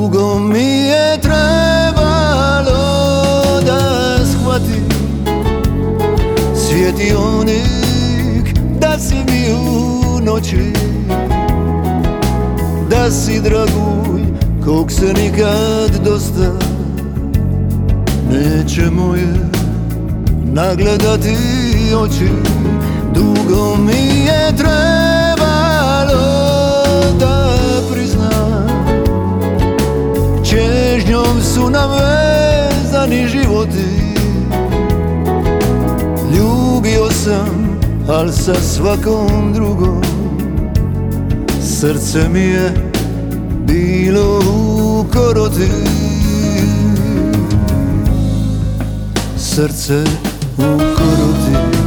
Dugo 0.02 0.40
mi 0.40 0.88
je 0.88 1.18
trebalo 1.22 2.82
da 3.66 3.80
shvatim 4.26 4.86
Svjetionik 6.56 8.60
da 8.80 9.00
si 9.00 9.16
mi 9.16 9.54
u 9.54 10.20
noći. 10.22 10.74
Da 12.90 13.12
si 13.12 13.42
dragulj 13.42 14.24
kog 14.66 14.92
se 14.92 15.14
nikad 15.14 15.92
dosta. 16.06 16.52
Neće 18.32 18.90
moje 18.92 19.50
nagledati 20.44 21.36
oči. 21.98 22.30
Dugo 23.14 23.76
mi 23.76 24.26
je 24.26 24.56
trebalo 24.58 26.22
da 27.20 27.51
Čežnjom 31.12 31.42
su 31.42 31.70
nam 31.70 31.90
vezani 31.92 33.28
životi. 33.28 33.86
Ljubio 36.36 37.12
sam, 37.12 37.80
al 38.10 38.32
sa 38.32 38.54
svakom 38.54 39.54
drugom. 39.54 40.02
Srce 41.62 42.30
mi 42.30 42.40
je 42.40 42.92
bilo 43.68 44.40
u 44.40 45.06
koroti. 45.14 45.72
Srce 49.38 50.04
u 50.58 50.78
koroti 50.78 51.81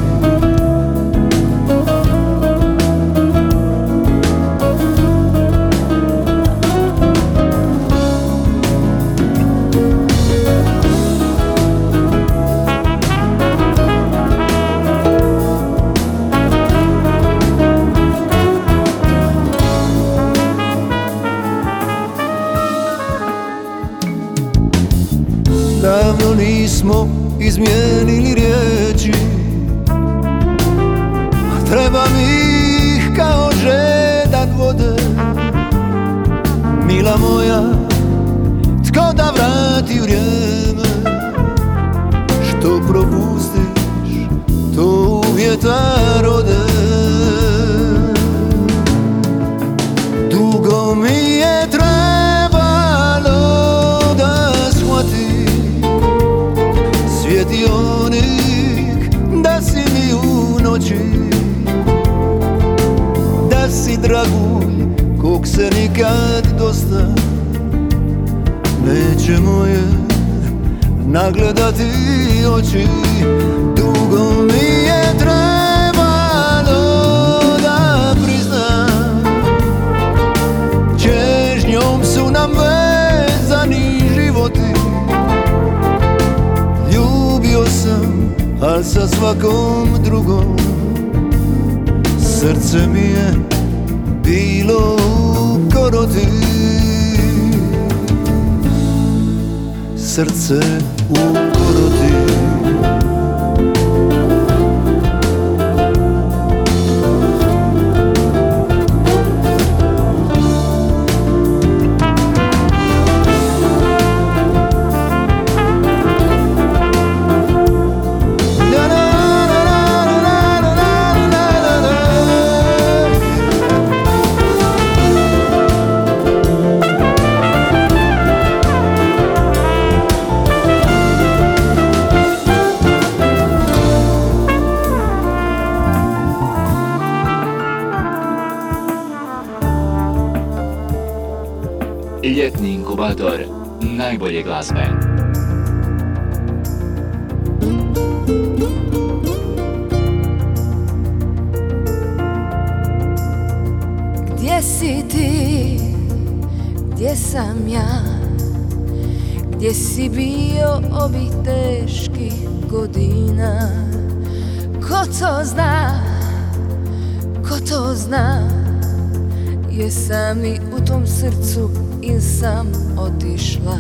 sam 172.45 172.73
otišla. 172.99 173.79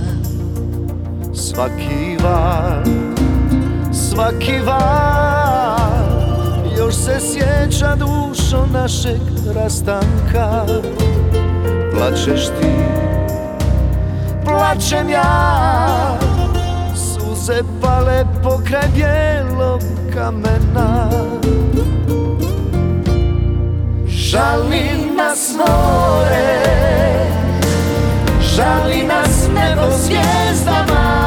Svaki 1.34 2.16
val, 2.22 2.84
svaki 3.92 4.58
val 4.66 5.90
Još 6.78 6.94
se 6.94 7.20
sjeća 7.20 7.96
dušo 7.96 8.66
našeg 8.72 9.20
rastanka. 9.54 10.64
Plačeš 11.92 12.46
ti, 12.46 12.74
plačem 14.44 15.08
ja 15.08 16.18
Suze 16.94 17.62
pale 17.82 18.24
pokraj 18.42 18.88
bijelog 18.94 19.80
kamena. 20.14 21.10
Žali 24.06 24.90
nas 25.16 25.54
more 25.58 27.33
Žali 28.54 29.02
nas 29.06 29.48
nebo 29.48 29.90
zvijezdama 29.90 31.23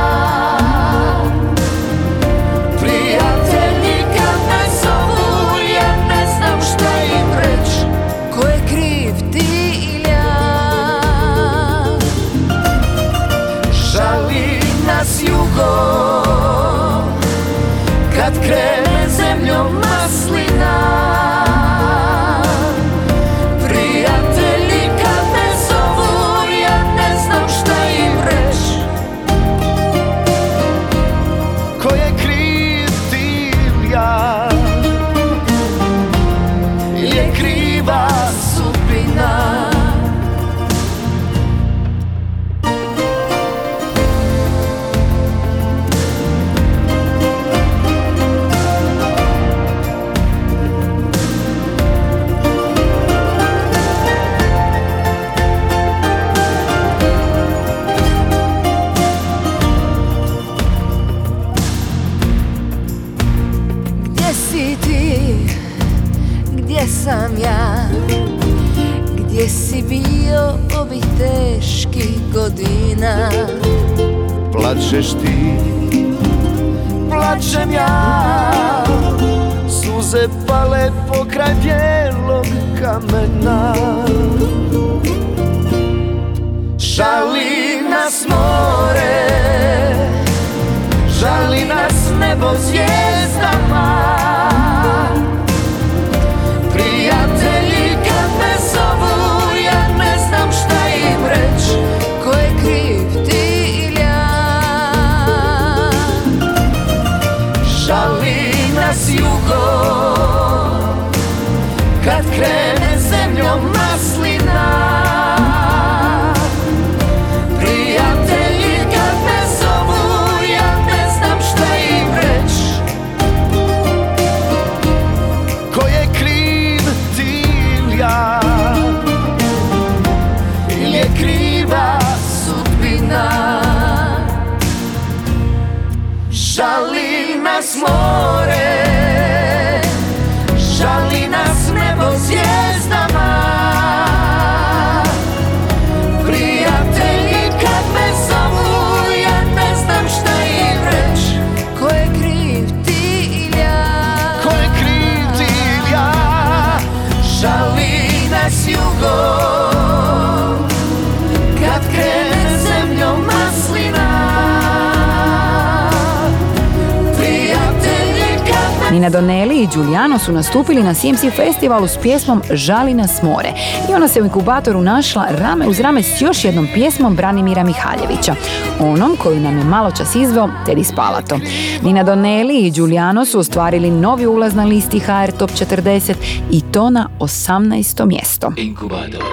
su 170.28 170.34
nastupili 170.34 170.84
na 170.84 170.94
CMC 170.94 171.36
festivalu 171.36 171.88
s 171.88 171.98
pjesmom 172.02 172.42
Žali 172.52 172.94
nas 172.94 173.22
more 173.22 173.54
i 173.90 173.94
ona 173.94 174.08
se 174.08 174.22
u 174.22 174.26
inkubatoru 174.26 174.82
našla 174.82 175.26
rame 175.30 175.68
uz 175.68 175.80
rame 175.80 176.04
s 176.04 176.22
još 176.22 176.46
jednom 176.46 176.68
pjesmom 176.74 177.16
Branimira 177.16 177.64
Mihaljevića, 177.64 178.36
onom 178.80 179.18
koju 179.24 179.40
nam 179.40 179.58
je 179.58 179.64
malo 179.64 179.92
čas 179.92 180.16
izveo 180.16 180.50
Teddy 180.66 180.84
Spalato. 180.84 181.40
Nina 181.82 182.04
Doneli 182.04 182.60
i 182.60 182.72
Giuliano 182.72 183.26
su 183.26 183.40
ostvarili 183.40 183.92
novi 183.92 184.26
ulaz 184.26 184.56
na 184.56 184.66
listi 184.66 185.00
HR 185.00 185.32
Top 185.38 185.52
40 185.52 186.14
i 186.52 186.62
to 186.62 186.90
na 186.90 187.10
18. 187.20 188.06
mjesto. 188.06 188.54
Inkubator 188.58 189.24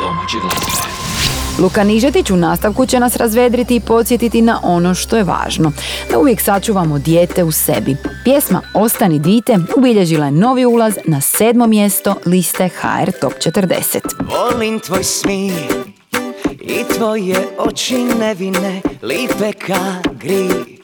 domaće 0.00 0.36
glazbe. 0.40 0.89
Luka 1.60 1.84
Nižetić 1.84 2.30
u 2.30 2.36
nastavku 2.36 2.86
će 2.86 3.00
nas 3.00 3.16
razvedriti 3.16 3.76
i 3.76 3.80
podsjetiti 3.80 4.42
na 4.42 4.60
ono 4.62 4.94
što 4.94 5.16
je 5.16 5.24
važno. 5.24 5.72
Da 6.10 6.18
uvijek 6.18 6.40
sačuvamo 6.40 6.98
dijete 6.98 7.44
u 7.44 7.52
sebi. 7.52 7.96
Pjesma 8.24 8.60
Ostani 8.74 9.18
dite 9.18 9.58
ubilježila 9.76 10.26
je 10.26 10.32
novi 10.32 10.66
ulaz 10.66 10.94
na 11.04 11.20
sedmo 11.20 11.66
mjesto 11.66 12.14
liste 12.26 12.68
HR 12.68 13.10
Top 13.20 13.32
40. 13.32 13.98
Volim 14.20 14.80
tvoj 14.80 15.04
smijeh 15.04 15.54
i 16.60 16.84
tvoje 16.96 17.36
oči 17.58 17.98
nevine, 17.98 18.80
lipe 19.02 19.52
ka 19.52 20.10
gri. 20.12 20.79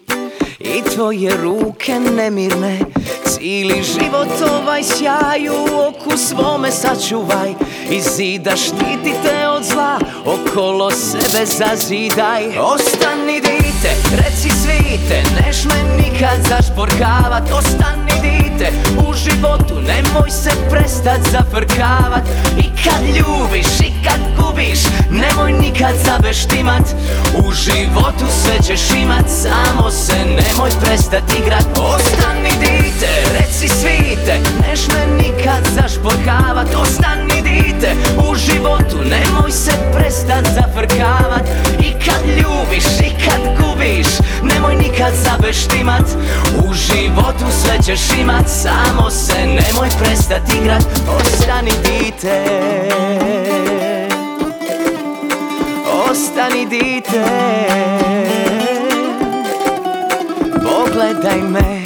I 0.74 0.82
tvoje 0.94 1.36
ruke 1.42 2.00
nemirne, 2.16 2.78
cijeli 3.24 3.82
život 3.82 4.28
ovaj 4.60 4.82
sjaj 4.82 5.48
u 5.48 5.88
oku 5.88 6.16
svome 6.16 6.70
sačuvaj. 6.70 7.54
I 7.90 8.00
zida 8.00 8.56
štiti 8.56 9.14
te 9.22 9.48
od 9.48 9.64
zla, 9.64 9.98
okolo 10.24 10.90
sebe 10.90 11.46
zazidaj. 11.46 12.58
Ostani 12.58 13.40
dite, 13.40 13.90
reci 14.10 14.50
svite, 14.50 15.22
neš 15.36 15.64
me 15.64 15.96
nikad 15.96 16.38
zašporkavat. 16.48 17.50
Ostani 17.52 18.12
dite, 18.22 18.45
u 19.08 19.14
životu 19.14 19.74
nemoj 19.80 20.30
se 20.30 20.50
prestat 20.70 21.20
zafrkavat. 21.32 22.22
I 22.58 22.62
kad 22.84 23.02
ljubiš 23.16 23.80
i 23.80 23.92
kad 24.04 24.20
gubiš, 24.38 24.78
nemoj 25.10 25.52
nikad 25.52 25.94
zabeštimat. 26.04 26.82
U 27.34 27.52
životu 27.52 28.24
sve 28.42 28.58
ćeš 28.66 28.90
imat, 28.90 29.24
samo 29.28 29.90
se 29.90 30.16
nemoj 30.16 30.70
prestat 30.80 31.22
igrat. 31.38 31.66
Ostani 31.78 32.50
dite, 32.60 33.08
reci 33.38 33.68
svite, 33.68 34.40
neš 34.60 34.80
me 34.88 35.22
nikad 35.22 35.62
zašporkavat. 35.74 36.74
Ostani 36.74 37.42
dite, 37.42 37.90
u 38.30 38.34
životu 38.34 38.96
nemoj 38.96 39.50
se 39.50 39.72
prestat 39.92 40.44
zafrkavat 40.54 41.42
I 41.80 41.92
kad 42.04 42.22
ljubiš 42.26 42.84
i 42.84 43.10
kad 43.24 43.40
gubiš 43.60 44.06
Nemoj 44.42 44.74
nikad 44.76 45.12
zabeštimat 45.14 46.02
U 46.68 46.74
životu 46.74 47.44
sve 47.62 47.78
ćeš 47.84 48.18
imat 48.20 48.48
Samo 48.48 49.10
se 49.10 49.46
nemoj 49.46 49.88
prestat 49.98 50.54
igrat. 50.60 50.84
Ostani 51.20 51.70
dite. 51.70 52.44
Ostani 56.10 56.66
dite. 56.66 57.24
Pogledaj 60.64 61.40
me 61.40 61.82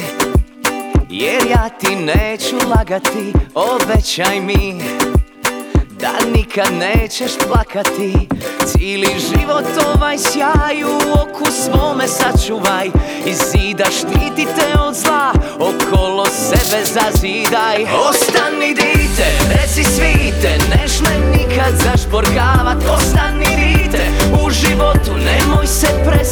Jer 1.09 1.41
ja 1.49 1.69
ti 1.69 1.95
neću 1.95 2.55
lagati. 2.69 3.33
Obećaj 3.55 4.39
mi 4.41 4.81
Da 6.01 6.31
nikad 6.35 6.73
nećeš 6.73 7.31
plakati. 7.47 8.13
Cijeli 8.65 9.07
život 9.19 9.65
ovaj 9.95 10.17
sjaj 10.17 10.83
U 10.83 10.97
oku 11.21 11.51
svome 11.51 12.07
sačuvaj. 12.07 12.87
I 13.25 13.33
zida 13.33 13.85
štiti 13.85 14.45
te 14.55 14.79
od 14.79 14.95
zla 14.95 15.33
Okolo 15.55 16.25
sebe 16.25 16.83
zazidaj. 16.85 17.85
Ostani 18.09 18.73
dite, 18.73 19.25
reci 19.49 19.83
svite 19.83 20.57
Neš 20.69 20.99
me 20.99 21.37
nikad 21.37 21.73
zašporkavat 21.83 22.77
Ostani 22.89 23.45
dite, 23.45 24.03
u 24.45 24.49
životu 24.49 25.11
Nemoj 25.25 25.67
se 25.67 25.87
prestat 26.05 26.30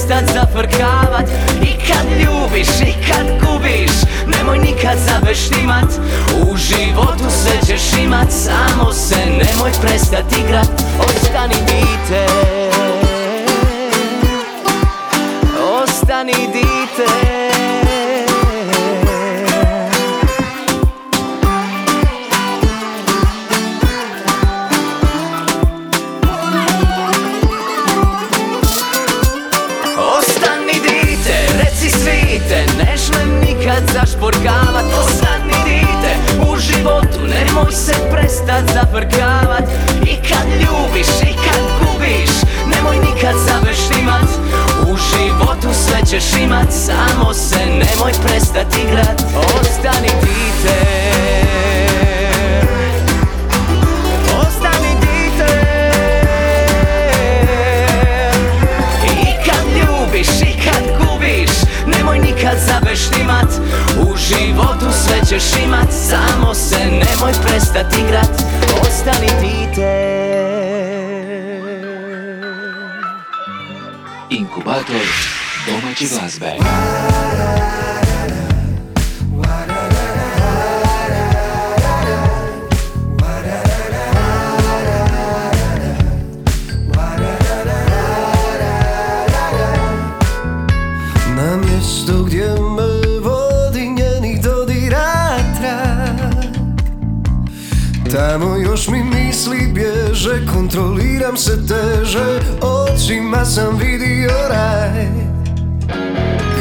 bježe, 100.19 100.45
kontroliram 100.53 101.37
se 101.37 101.67
teže 101.67 102.39
Očima 102.61 103.45
sam 103.45 103.77
vidio 103.77 104.31
raj. 104.49 105.07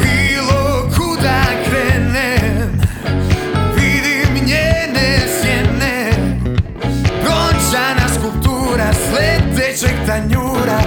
Bilo 0.01 0.89
kuda 0.97 1.43
krenem, 1.65 2.81
vidim 3.75 4.45
njene 4.45 5.27
sjene. 5.41 6.11
Brončana 7.23 8.09
skulptura 8.15 8.93
sledećeg 8.93 9.95
tanjura 10.07 10.81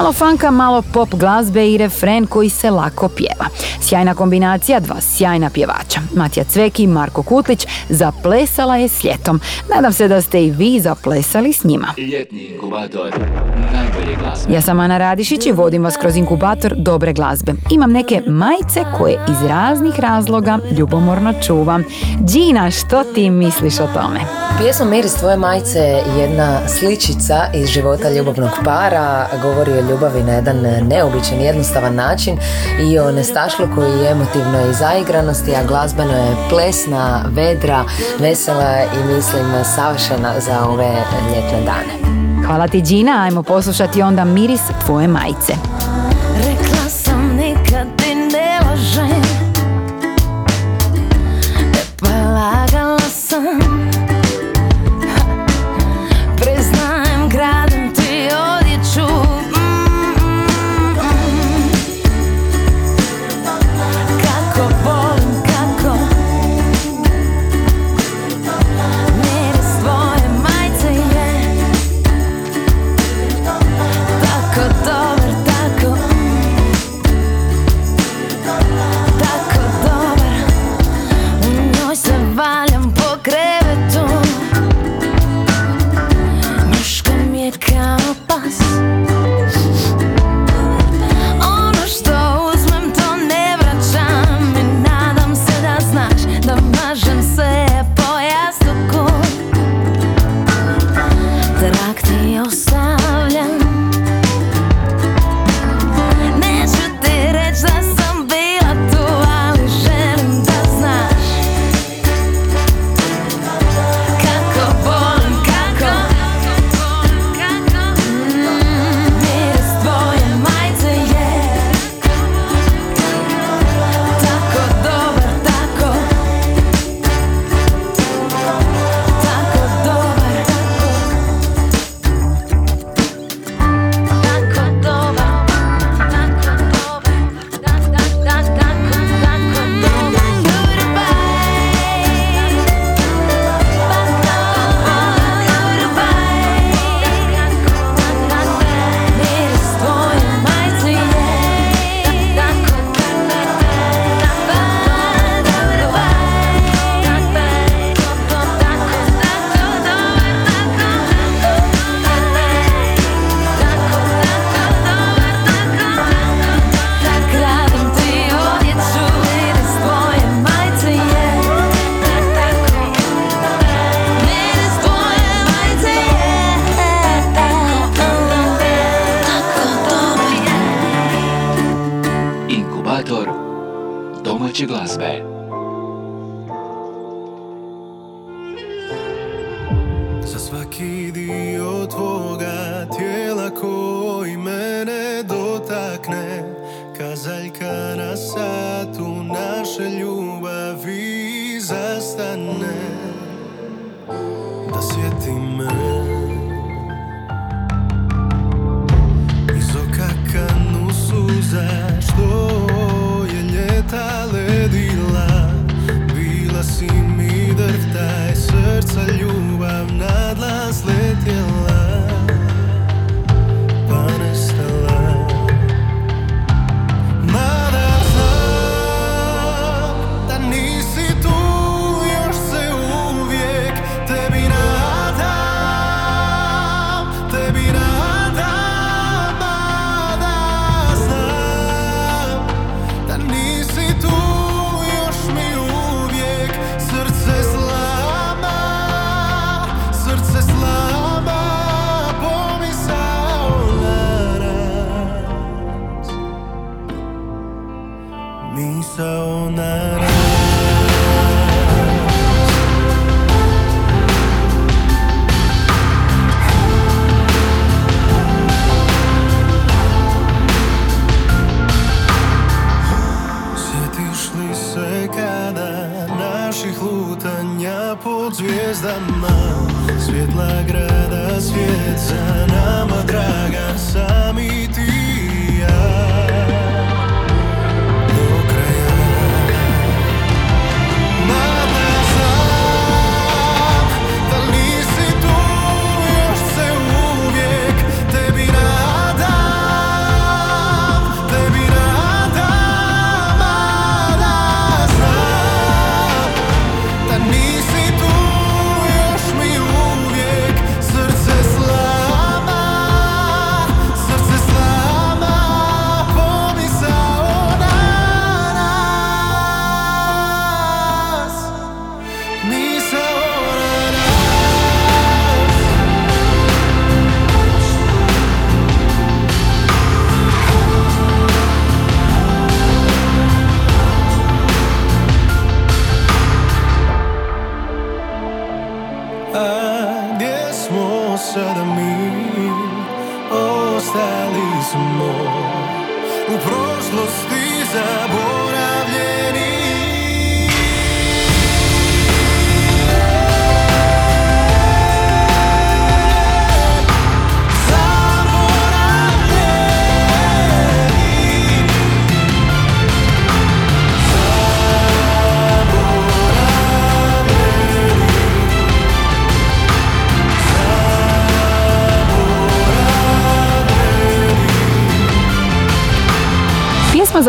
Malo 0.00 0.12
fanka, 0.12 0.50
malo 0.50 0.82
pop 0.82 1.14
glazbe 1.14 1.72
i 1.72 1.78
refren 1.78 2.26
koji 2.26 2.48
se 2.48 2.70
lako 2.70 3.08
pjeva. 3.08 3.44
Sjajna 3.80 4.14
kombinacija, 4.14 4.80
dva 4.80 5.00
sjajna 5.00 5.50
pjevača. 5.50 6.00
Matija 6.14 6.44
Cveki 6.44 6.82
i 6.82 6.86
Marko 6.86 7.22
Kutlić 7.22 7.66
zaplesala 7.88 8.76
je 8.76 8.88
s 8.88 9.04
ljetom. 9.04 9.40
Nadam 9.74 9.92
se 9.92 10.08
da 10.08 10.20
ste 10.22 10.44
i 10.44 10.50
vi 10.50 10.80
zaplesali 10.80 11.52
s 11.52 11.64
njima. 11.64 11.86
Ljetni 11.98 12.40
inkubator. 12.40 13.10
Ja 14.48 14.60
sam 14.62 14.80
Ana 14.80 14.98
Radišić 14.98 15.46
i 15.46 15.52
vodim 15.52 15.84
vas 15.84 15.96
kroz 15.96 16.16
inkubator 16.16 16.74
dobre 16.76 17.12
glazbe. 17.12 17.52
Imam 17.70 17.92
neke 17.92 18.22
majice 18.26 18.84
koje 18.98 19.18
iz 19.28 19.48
raznih 19.48 20.00
razloga 20.00 20.58
ljubomorno 20.78 21.34
čuvam. 21.46 21.84
Gina, 22.32 22.70
što 22.70 23.04
ti 23.04 23.30
misliš 23.30 23.80
o 23.80 23.86
tome? 23.86 24.20
Pjesma 24.58 24.84
Miris 24.84 25.14
tvoje 25.14 25.36
majice 25.36 25.78
je 25.78 26.02
jedna 26.18 26.68
sličica 26.68 27.46
iz 27.54 27.68
života 27.68 28.10
ljubavnog 28.10 28.50
para, 28.64 29.26
govori 29.42 29.72
o 29.72 29.82
ljubavi 29.90 30.22
na 30.22 30.32
jedan 30.32 30.56
neobičan, 30.88 31.40
jednostavan 31.40 31.94
način 31.94 32.38
i 32.80 32.98
o 32.98 33.12
nestašluku 33.12 33.82
i 33.82 34.74
zaigranosti, 34.74 35.54
a 35.54 35.64
glazbeno 35.68 36.12
je 36.12 36.36
plesna, 36.50 37.24
vedra, 37.28 37.84
vesela 38.18 38.82
i 38.82 39.14
mislim 39.14 39.44
savršena 39.76 40.40
za 40.40 40.64
ove 40.68 40.94
ljetne 41.28 41.60
dane. 41.64 42.20
Hvala 42.46 42.68
ti 42.68 42.80
Gina, 42.80 43.22
ajmo 43.22 43.42
poslušati 43.42 44.02
onda 44.02 44.24
miris 44.24 44.60
tvoje 44.86 45.08
majice. 45.08 45.52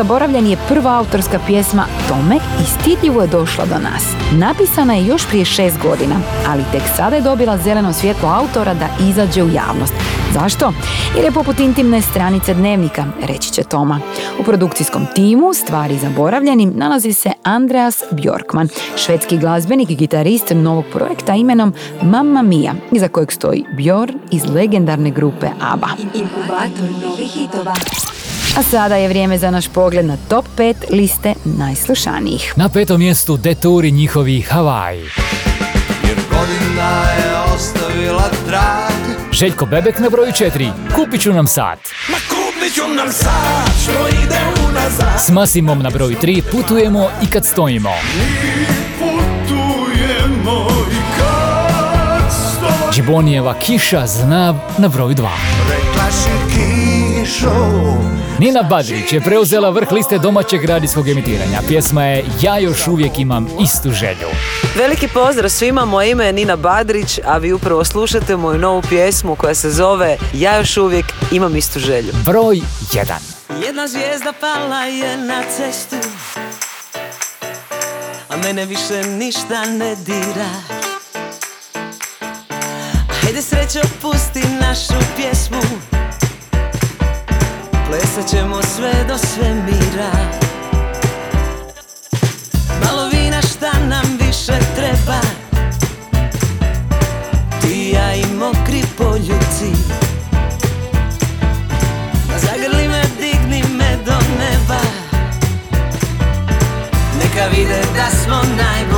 Zaboravljen 0.02 0.48
je 0.48 0.58
prva 0.68 0.98
autorska 0.98 1.40
pjesma 1.48 1.86
Tome 2.08 2.36
i 2.36 2.64
stidljivo 2.66 3.22
je 3.22 3.28
došla 3.28 3.66
do 3.66 3.80
nas. 3.80 4.04
Napisana 4.34 4.94
je 4.94 5.06
još 5.06 5.28
prije 5.28 5.46
šest 5.46 5.78
godina, 5.82 6.16
ali 6.48 6.64
tek 6.72 6.82
sada 6.96 7.16
je 7.16 7.22
dobila 7.22 7.58
zeleno 7.58 7.94
svjetlo 7.94 8.30
autora 8.30 8.74
da 8.74 8.88
izađe 9.10 9.44
u 9.44 9.50
javnost. 9.50 9.94
Zašto? 10.34 10.74
Jer 11.16 11.26
je 11.26 11.32
poput 11.32 11.60
intimne 11.60 12.02
stranice 12.02 12.54
dnevnika, 12.54 13.06
reći 13.28 13.52
će 13.52 13.64
Toma. 13.64 14.00
U 14.40 14.44
produkcijskom 14.44 15.06
timu 15.16 15.54
stvari 15.54 15.98
zaboravljenim 15.98 16.74
nalazi 16.76 17.14
se 17.14 17.32
Andreas 17.44 18.04
Bjorkman, 18.12 18.70
švedski 18.98 19.38
glazbenik 19.38 19.90
i 19.90 19.96
gitarist 19.96 20.52
novog 20.56 20.86
projekta 20.94 21.36
imenom 21.36 21.74
Mamma 22.02 22.42
Mia, 22.42 22.74
iza 22.92 23.08
kojeg 23.08 23.32
stoji 23.32 23.66
Bjorn 23.78 24.14
iz 24.32 24.46
legendarne 24.46 25.12
grupe 25.12 25.48
ABBA. 25.60 25.88
A 28.58 28.64
sada 28.64 28.96
je 28.96 29.08
vrijeme 29.08 29.38
za 29.38 29.52
naš 29.52 29.68
pogled 29.68 30.06
na 30.06 30.18
top 30.30 30.46
5 30.58 30.76
liste 30.90 31.34
najslušanijih. 31.44 32.54
Na 32.56 32.70
petom 32.70 33.00
mjestu 33.00 33.38
deturi 33.38 33.92
njihovi 33.92 34.42
Havaj. 34.42 34.98
Jer 34.98 36.20
godina 36.30 37.02
je 37.18 37.54
ostavila 37.56 38.30
trag 38.48 38.92
Željko 39.32 39.66
Bebek 39.66 40.00
na 40.00 40.10
broju 40.10 40.32
4. 40.32 40.72
Kupit 40.96 41.22
ću 41.22 41.34
nam 41.34 41.48
sat. 41.48 41.80
Ma 42.10 42.18
kupit 42.30 42.76
ću 42.76 42.82
nam 42.98 43.12
sad 43.12 43.72
što 43.84 44.08
ide 44.24 44.40
unazad 44.70 45.26
S 45.26 45.30
Masimom 45.30 45.80
na 45.80 45.90
broju 45.90 46.18
3 46.22 46.42
putujemo 46.52 47.10
i 47.24 47.28
kad 47.28 47.46
stojimo. 47.46 47.92
Putujemo 49.00 50.68
i 50.92 51.18
kad 51.18 52.32
sto 52.32 52.92
Džibonijeva 52.94 53.54
kiša 53.54 54.08
zna 54.08 54.56
na 54.78 54.88
broju 54.88 55.16
2. 55.16 55.28
Rekla 55.70 56.12
si 56.12 56.30
kišo 56.30 56.51
Nina 58.40 58.62
Badrić 58.62 59.14
je 59.14 59.22
preuzela 59.22 59.70
vrh 59.70 59.92
liste 59.92 60.18
domaćeg 60.18 60.66
radijskog 60.66 61.10
emitiranja. 61.10 61.62
Pjesma 61.68 62.06
je 62.06 62.26
Ja 62.42 62.58
još 62.58 62.88
uvijek 62.88 63.20
imam 63.20 63.48
istu 63.64 63.92
želju. 63.92 64.28
Veliki 64.76 65.08
pozdrav 65.08 65.50
svima, 65.50 65.86
moje 65.86 66.12
ime 66.12 66.26
je 66.26 66.34
Nina 66.34 66.56
Badrić, 66.56 67.20
a 67.26 67.38
vi 67.38 67.54
upravo 67.54 67.86
slušate 67.86 68.36
moju 68.36 68.60
novu 68.60 68.82
pjesmu 68.90 69.36
koja 69.36 69.56
se 69.56 69.72
zove 69.72 70.18
Ja 70.34 70.58
još 70.58 70.78
uvijek 70.78 71.06
imam 71.32 71.56
istu 71.56 71.80
želju. 71.80 72.14
Broj 72.26 72.62
1. 72.92 73.14
Jedna 73.66 73.88
zvijezda 73.88 74.34
pala 74.40 74.84
je 74.84 75.18
na 75.18 75.44
cestu 75.58 75.96
A 78.30 78.38
mene 78.38 78.66
više 78.66 79.04
ništa 79.04 79.66
ne 79.66 79.96
dira 79.96 80.50
Hajde 83.22 83.42
srećo 83.42 83.80
pusti 84.02 84.42
našu 84.62 85.06
pjesmu 85.16 85.62
Plesat 87.92 88.28
ćemo 88.30 88.62
sve 88.62 88.94
do 89.08 89.18
svemira. 89.18 90.12
Malo 92.86 93.10
vina 93.10 93.42
šta 93.42 93.72
nam 93.88 94.18
više 94.20 94.60
treba. 94.76 95.22
Ti 97.62 97.94
ja 97.96 98.16
i 98.16 98.26
mokri 98.26 98.84
poljuci 98.98 99.72
Zagrli 102.38 102.88
me, 102.88 103.02
digni 103.20 103.64
me 103.78 103.98
do 104.06 104.16
neba. 104.40 104.82
Neka 107.20 107.46
vide 107.56 107.82
da 107.96 108.10
smo 108.24 108.36
najbolji 108.36 108.91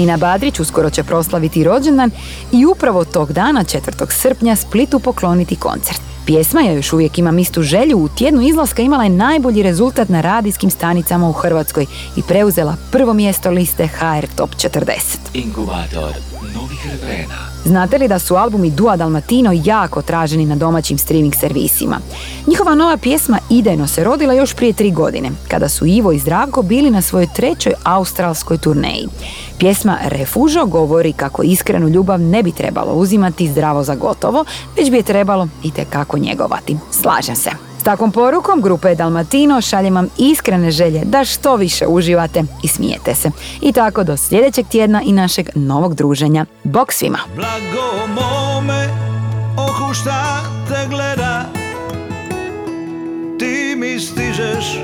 Nina 0.00 0.16
Badrić 0.16 0.60
uskoro 0.60 0.90
će 0.90 1.02
proslaviti 1.02 1.64
rođendan 1.64 2.10
i 2.52 2.66
upravo 2.66 3.04
tog 3.04 3.32
dana, 3.32 3.64
4. 3.64 4.10
srpnja, 4.10 4.56
Splitu 4.56 4.98
pokloniti 4.98 5.56
koncert. 5.56 6.00
Pjesma 6.26 6.60
ja 6.60 6.72
još 6.72 6.92
uvijek 6.92 7.18
imam 7.18 7.38
istu 7.38 7.62
želju 7.62 7.98
u 7.98 8.08
tjednu 8.08 8.42
izlaska 8.42 8.82
imala 8.82 9.04
je 9.04 9.10
najbolji 9.10 9.62
rezultat 9.62 10.08
na 10.08 10.20
radijskim 10.20 10.70
stanicama 10.70 11.28
u 11.28 11.32
Hrvatskoj 11.32 11.86
i 12.16 12.22
preuzela 12.22 12.76
prvo 12.92 13.14
mjesto 13.14 13.50
liste 13.50 13.86
HR 13.86 14.26
Top 14.36 14.50
40. 14.50 14.84
Inkubator 15.34 16.12
novih 16.54 16.86
refrena. 16.92 17.49
Znate 17.64 17.98
li 17.98 18.08
da 18.08 18.18
su 18.18 18.36
albumi 18.36 18.70
Dua 18.70 18.96
Dalmatino 18.96 19.52
jako 19.64 20.02
traženi 20.02 20.46
na 20.46 20.56
domaćim 20.56 20.98
streaming 20.98 21.34
servisima? 21.34 21.98
Njihova 22.46 22.74
nova 22.74 22.96
pjesma 22.96 23.38
Idejno 23.50 23.86
se 23.86 24.04
rodila 24.04 24.34
još 24.34 24.54
prije 24.54 24.72
tri 24.72 24.90
godine, 24.90 25.30
kada 25.48 25.68
su 25.68 25.86
Ivo 25.86 26.12
i 26.12 26.18
Zdravko 26.18 26.62
bili 26.62 26.90
na 26.90 27.02
svojoj 27.02 27.28
trećoj 27.34 27.72
australskoj 27.84 28.58
turneji. 28.58 29.08
Pjesma 29.58 29.98
Refužo 30.04 30.66
govori 30.66 31.12
kako 31.12 31.42
iskrenu 31.42 31.88
ljubav 31.88 32.20
ne 32.20 32.42
bi 32.42 32.52
trebalo 32.52 32.92
uzimati 32.94 33.48
zdravo 33.48 33.82
za 33.82 33.94
gotovo, 33.94 34.44
već 34.76 34.90
bi 34.90 34.96
je 34.96 35.02
trebalo 35.02 35.48
i 35.62 35.70
kako 35.90 36.18
njegovati. 36.18 36.76
Slažem 36.90 37.36
se. 37.36 37.69
S 37.80 37.82
takvom 37.82 38.12
porukom 38.12 38.60
grupe 38.60 38.94
Dalmatino 38.94 39.60
šaljem 39.60 39.94
vam 39.94 40.08
iskrene 40.18 40.70
želje 40.70 41.02
da 41.04 41.24
što 41.24 41.56
više 41.56 41.86
uživate 41.86 42.42
i 42.62 42.68
smijete 42.68 43.14
se. 43.14 43.30
I 43.60 43.72
tako 43.72 44.04
do 44.04 44.16
sljedećeg 44.16 44.66
tjedna 44.66 45.02
i 45.02 45.12
našeg 45.12 45.48
novog 45.54 45.94
druženja. 45.94 46.46
Bok 46.64 46.92
svima! 46.92 47.18
Blago 47.36 48.06
mome, 48.06 48.88
oku 49.56 49.94
šta 49.94 50.40
te 50.68 50.88
gleda 50.88 51.44
Ti 53.38 53.74
mi 53.76 54.00
stižeš 54.00 54.78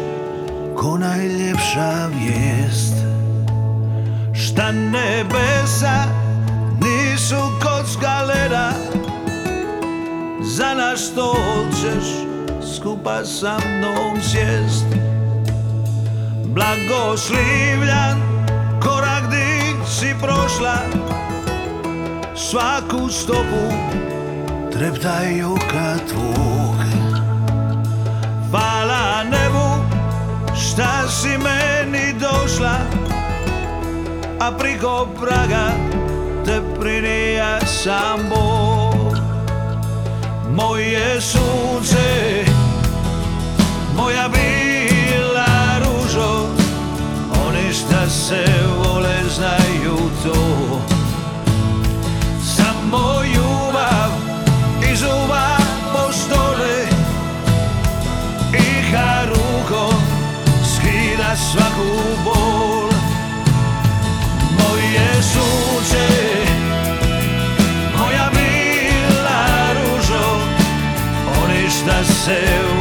ko 0.77 0.99
najljepša 0.99 2.07
vijest 2.07 2.95
Šta 4.35 4.73
nebesa 4.73 6.05
nisu 6.81 7.37
kocka 7.63 8.23
leda 8.23 8.73
Za 10.43 10.75
naš 10.75 11.01
stol 11.01 11.37
ćeš 11.81 12.36
skupa 12.75 13.25
sa 13.25 13.59
mnom 13.62 14.19
sjest. 14.23 14.87
Blagoslivljan 16.51 18.19
korak 18.83 19.31
di 19.31 19.79
si 19.87 20.11
prošla. 20.21 20.79
Svaku 22.35 23.09
stopu 23.09 23.64
treptaju 24.73 25.57
kad 25.71 26.01
tvuk 26.09 26.67
Hvala 28.57 29.25
nebu 29.25 29.69
šta 30.57 31.09
si 31.09 31.29
meni 31.29 32.14
došla? 32.21 32.77
A 34.41 34.53
priko 34.59 35.09
praga 35.21 35.71
te 36.45 36.61
prinija 36.81 37.61
sam 37.67 38.21
Bog. 38.29 39.17
Moje 40.55 41.21
sunce, 41.21 42.45
moja 43.97 44.29
bila 44.29 45.79
ružo 45.79 46.47
Oni 47.47 47.73
šta 47.73 48.11
se 48.11 48.45
vole 48.79 49.17
znaju 49.35 49.97
to. 50.23 50.35
Samo 52.57 53.23
ljubav 53.35 54.11
iz 54.93 55.03
uva 55.03 55.57
postole 55.93 56.77
I 58.53 58.97
rukom 59.29 60.01
skida 60.65 61.37
svaku 61.37 62.01
bol. 62.25 62.91
Moje 64.59 65.23
sunce, 65.23 66.07
moja 67.99 68.31
bila 68.31 69.73
ružo 69.75 70.41
Oni 71.43 71.71
šta 71.71 72.05
se 72.05 72.76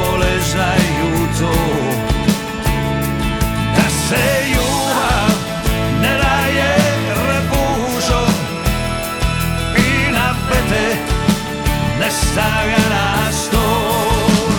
na 12.35 13.31
stol 13.31 14.51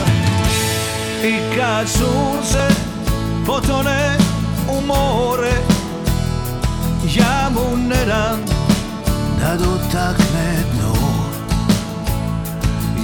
I 1.23 1.57
kad 1.57 1.89
sunce 1.89 2.69
potone 3.47 4.17
u 4.69 4.81
more 4.87 5.53
Ja 7.15 7.51
mu 7.51 7.77
ne 7.77 8.05
dam 8.05 8.41
da 9.41 9.57
dotakne 9.57 10.65
dno. 10.73 10.95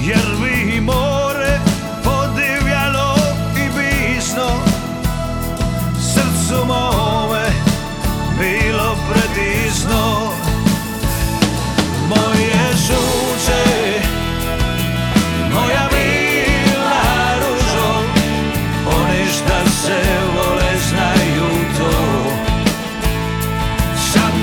Jer 0.01 0.27
bi 0.41 0.81
more 0.81 1.59
podivljalo 2.03 3.15
i 3.55 3.69
bisno 3.77 4.49
Srcu 5.99 6.65
mome 6.65 7.45
bilo 8.39 8.95
predizno. 9.09 10.31
Moje 12.09 12.73
sunce, 12.77 13.22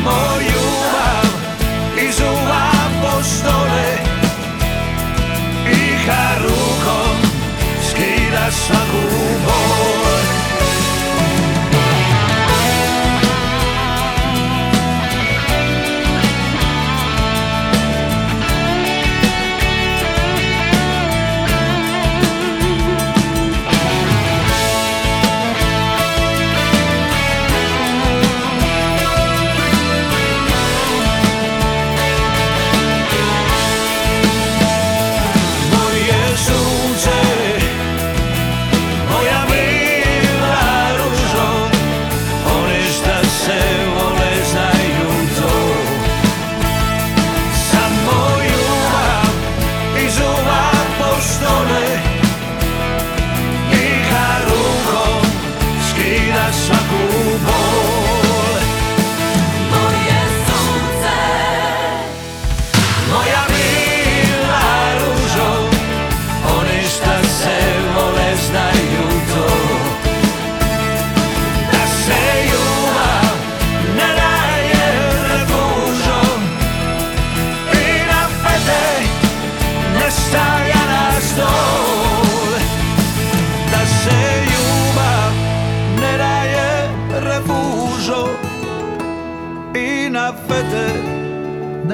Samo 0.05 0.41
ljubav 0.41 0.60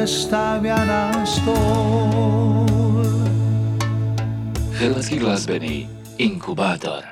stavlja 0.07 0.84
na 0.84 1.26
stol 1.26 2.66
Hrvatski 4.78 5.18
glazbeni 5.18 5.88
inkubator. 6.18 7.05